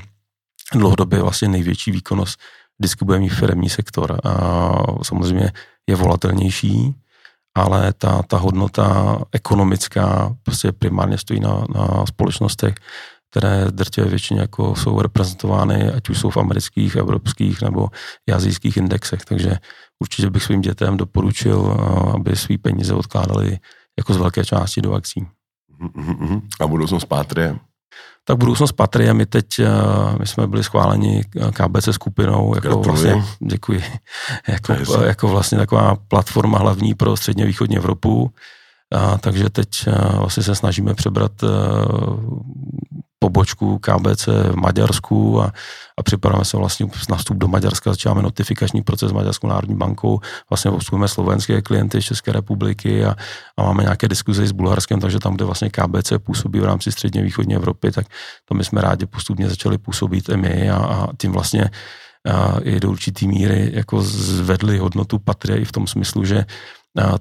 dlouhodobě 0.78 1.22
vlastně 1.22 1.48
největší 1.48 1.90
výkonnost 1.90 2.40
mít 3.18 3.28
firmní 3.28 3.68
sektor. 3.68 4.20
A 4.24 4.70
samozřejmě 5.02 5.52
je 5.86 5.96
volatelnější, 5.96 6.94
ale 7.56 7.92
ta, 7.92 8.22
ta 8.22 8.36
hodnota 8.38 9.18
ekonomická 9.32 10.36
prostě 10.42 10.72
primárně 10.72 11.18
stojí 11.18 11.40
na, 11.40 11.64
na 11.74 12.06
společnostech, 12.06 12.74
které 13.30 13.66
drtě 13.70 14.04
většině 14.04 14.40
jako 14.40 14.76
jsou 14.76 15.00
reprezentovány, 15.00 15.92
ať 15.92 16.08
už 16.08 16.18
jsou 16.18 16.30
v 16.30 16.36
amerických, 16.36 16.96
evropských 16.96 17.62
nebo 17.62 17.88
azijských 18.34 18.76
indexech. 18.76 19.24
Takže 19.24 19.56
určitě 20.02 20.30
bych 20.30 20.42
svým 20.42 20.60
dětem 20.60 20.96
doporučil, 20.96 21.76
aby 22.14 22.36
svý 22.36 22.58
peníze 22.58 22.94
odkládali 22.94 23.58
jako 23.98 24.14
z 24.14 24.16
velké 24.16 24.44
části 24.44 24.80
do 24.80 24.92
akcí. 24.92 25.26
A 26.60 26.66
budoucnost 26.66 27.04
Pátrie? 27.04 27.58
Tak 28.24 28.36
budoucnost 28.36 28.72
Patrie, 28.72 29.14
my 29.14 29.26
teď, 29.26 29.58
eh, 29.58 29.68
my 30.18 30.26
jsme 30.26 30.46
byli 30.46 30.64
schváleni 30.64 31.24
KBC 31.52 31.92
skupinou, 31.92 32.54
jako 32.54 32.78
vlastně, 32.78 33.24
děkuji, 33.40 33.84
jako, 34.48 34.76
jako 35.04 35.28
vlastně 35.28 35.58
taková 35.58 35.96
platforma 36.08 36.58
hlavní 36.58 36.94
pro 36.94 37.16
středně 37.16 37.46
východní 37.46 37.76
Evropu, 37.76 38.30
a, 38.92 39.18
takže 39.18 39.50
teď 39.50 39.68
eh, 39.86 40.16
vlastně 40.16 40.42
se 40.42 40.54
snažíme 40.54 40.94
přebrat 40.94 41.32
eh, 41.42 41.46
pobočku 43.22 43.78
KBC 43.78 44.26
v 44.26 44.56
Maďarsku 44.56 45.42
a, 45.42 45.52
a 45.98 46.02
připravujeme 46.02 46.44
se 46.44 46.56
vlastně 46.56 46.86
na 47.10 47.16
vstup 47.16 47.36
do 47.36 47.48
Maďarska, 47.48 47.90
začínáme 47.90 48.22
notifikační 48.22 48.82
proces 48.82 49.10
s 49.10 49.12
Maďarskou 49.12 49.46
národní 49.46 49.76
bankou, 49.76 50.20
vlastně 50.50 50.70
obsluhujeme 50.70 51.08
slovenské 51.08 51.62
klienty 51.62 52.02
z 52.02 52.04
České 52.04 52.32
republiky 52.32 53.04
a, 53.04 53.14
a 53.56 53.62
máme 53.62 53.82
nějaké 53.82 54.08
diskuze 54.08 54.46
s 54.46 54.52
Bulharskem, 54.52 55.00
takže 55.00 55.18
tam, 55.18 55.34
kde 55.34 55.44
vlastně 55.44 55.70
KBC 55.70 56.12
působí 56.18 56.60
v 56.60 56.64
rámci 56.64 56.92
středně 56.92 57.22
východní 57.22 57.54
Evropy, 57.54 57.90
tak 57.90 58.06
to 58.44 58.54
my 58.54 58.64
jsme 58.64 58.80
rádi 58.80 59.06
postupně 59.06 59.48
začali 59.48 59.78
působit 59.78 60.28
i 60.28 60.36
my 60.36 60.70
a, 60.70 60.76
a 60.76 61.08
tím 61.18 61.32
vlastně 61.32 61.70
a 62.22 62.58
i 62.62 62.80
do 62.80 62.90
určitý 62.90 63.28
míry 63.28 63.70
jako 63.74 64.02
zvedli 64.02 64.78
hodnotu 64.78 65.18
Patria 65.18 65.58
i 65.58 65.64
v 65.64 65.72
tom 65.72 65.86
smyslu, 65.86 66.24
že 66.24 66.44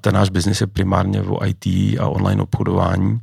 ten 0.02 0.14
náš 0.14 0.30
biznis 0.30 0.62
je 0.62 0.68
primárně 0.68 1.22
o 1.22 1.46
IT 1.46 1.66
a 2.00 2.08
online 2.08 2.42
obchodování, 2.42 3.20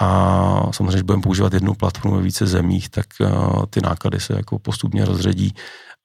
a 0.00 0.72
samozřejmě, 0.72 0.92
když 0.92 1.02
budeme 1.02 1.22
používat 1.22 1.52
jednu 1.52 1.74
platformu 1.74 2.16
ve 2.16 2.22
více 2.22 2.46
zemích, 2.46 2.88
tak 2.88 3.06
eh, 3.20 3.26
ty 3.70 3.80
náklady 3.80 4.20
se 4.20 4.34
jako 4.36 4.58
postupně 4.58 5.04
rozředí 5.04 5.54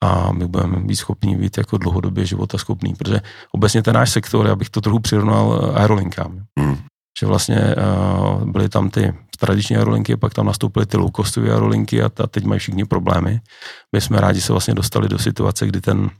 a 0.00 0.32
my 0.32 0.46
budeme 0.46 0.80
být 0.80 0.96
schopni 0.96 1.36
být 1.36 1.58
jako 1.58 1.78
dlouhodobě 1.78 2.26
života 2.26 2.58
schopný, 2.58 2.94
protože 2.94 3.20
obecně 3.52 3.82
ten 3.82 3.94
náš 3.94 4.10
sektor, 4.10 4.46
já 4.46 4.56
bych 4.56 4.70
to 4.70 4.80
trochu 4.80 5.00
přirovnal 5.00 5.60
eh, 5.62 5.80
aerolinkám. 5.80 6.44
Hmm. 6.58 6.76
Že 7.20 7.26
vlastně 7.26 7.74
uh, 7.74 8.44
byly 8.44 8.68
tam 8.68 8.90
ty 8.90 9.14
tradiční 9.38 9.76
aerolinky, 9.76 10.16
pak 10.16 10.34
tam 10.34 10.46
nastoupily 10.46 10.86
ty 10.86 10.96
low 10.96 11.10
costové 11.16 11.50
aerolinky 11.50 12.02
a, 12.02 12.06
a 12.06 12.26
teď 12.26 12.44
mají 12.44 12.58
všichni 12.58 12.84
problémy. 12.84 13.40
My 13.92 14.00
jsme 14.00 14.20
rádi 14.20 14.40
se 14.40 14.52
vlastně 14.52 14.74
dostali 14.74 15.08
do 15.08 15.18
situace, 15.18 15.66
kdy 15.66 15.80
ten 15.80 16.10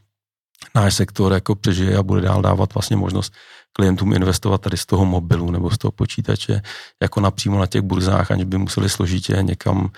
náš 0.75 0.95
sektor 0.95 1.33
jako 1.33 1.55
přežije 1.55 1.97
a 1.97 2.03
bude 2.03 2.21
dál 2.21 2.43
dávat 2.43 2.75
vlastně 2.75 2.97
možnost 2.97 3.33
klientům 3.79 4.13
investovat 4.13 4.61
tady 4.61 4.77
z 4.77 4.87
toho 4.87 5.05
mobilu 5.05 5.51
nebo 5.51 5.71
z 5.71 5.79
toho 5.79 5.93
počítače, 5.93 6.63
jako 7.03 7.21
napřímo 7.21 7.59
na 7.59 7.67
těch 7.67 7.83
burzách, 7.83 8.31
aniž 8.31 8.45
by 8.45 8.59
museli 8.59 8.89
složitě 8.89 9.39
někam 9.43 9.91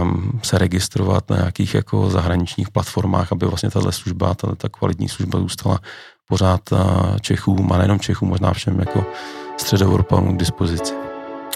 um, 0.00 0.40
se 0.42 0.58
registrovat 0.58 1.30
na 1.30 1.36
nějakých 1.36 1.74
jako 1.74 2.10
zahraničních 2.10 2.70
platformách, 2.70 3.32
aby 3.32 3.46
vlastně 3.46 3.70
tahle 3.70 3.92
služba, 3.92 4.34
tato 4.34 4.56
ta 4.56 4.68
kvalitní 4.68 5.08
služba 5.08 5.38
zůstala 5.38 5.78
pořád 6.28 6.72
uh, 6.72 6.78
Čechům 7.20 7.72
a 7.72 7.78
nejenom 7.78 8.00
Čechům, 8.00 8.28
možná 8.28 8.52
všem 8.52 8.80
jako 8.80 9.06
středoevropanům 9.56 10.36
k 10.36 10.40
dispozici. 10.40 10.94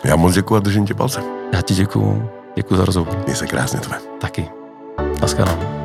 Já 0.05 0.17
moc 0.17 0.35
děkuji 0.35 0.57
a 0.57 0.61
držím 0.61 0.87
tě 0.87 0.95
palce. 0.95 1.23
Já 1.53 1.63
ti 1.63 1.75
děkuji. 1.75 2.31
Děkuji 2.57 2.77
za 2.77 2.85
rozhovor. 2.85 3.23
Měj 3.25 3.37
se 3.37 3.47
krásně 3.47 3.81
tvé. 3.81 3.99
Taky. 4.21 4.49
Naschledanou. 5.21 5.78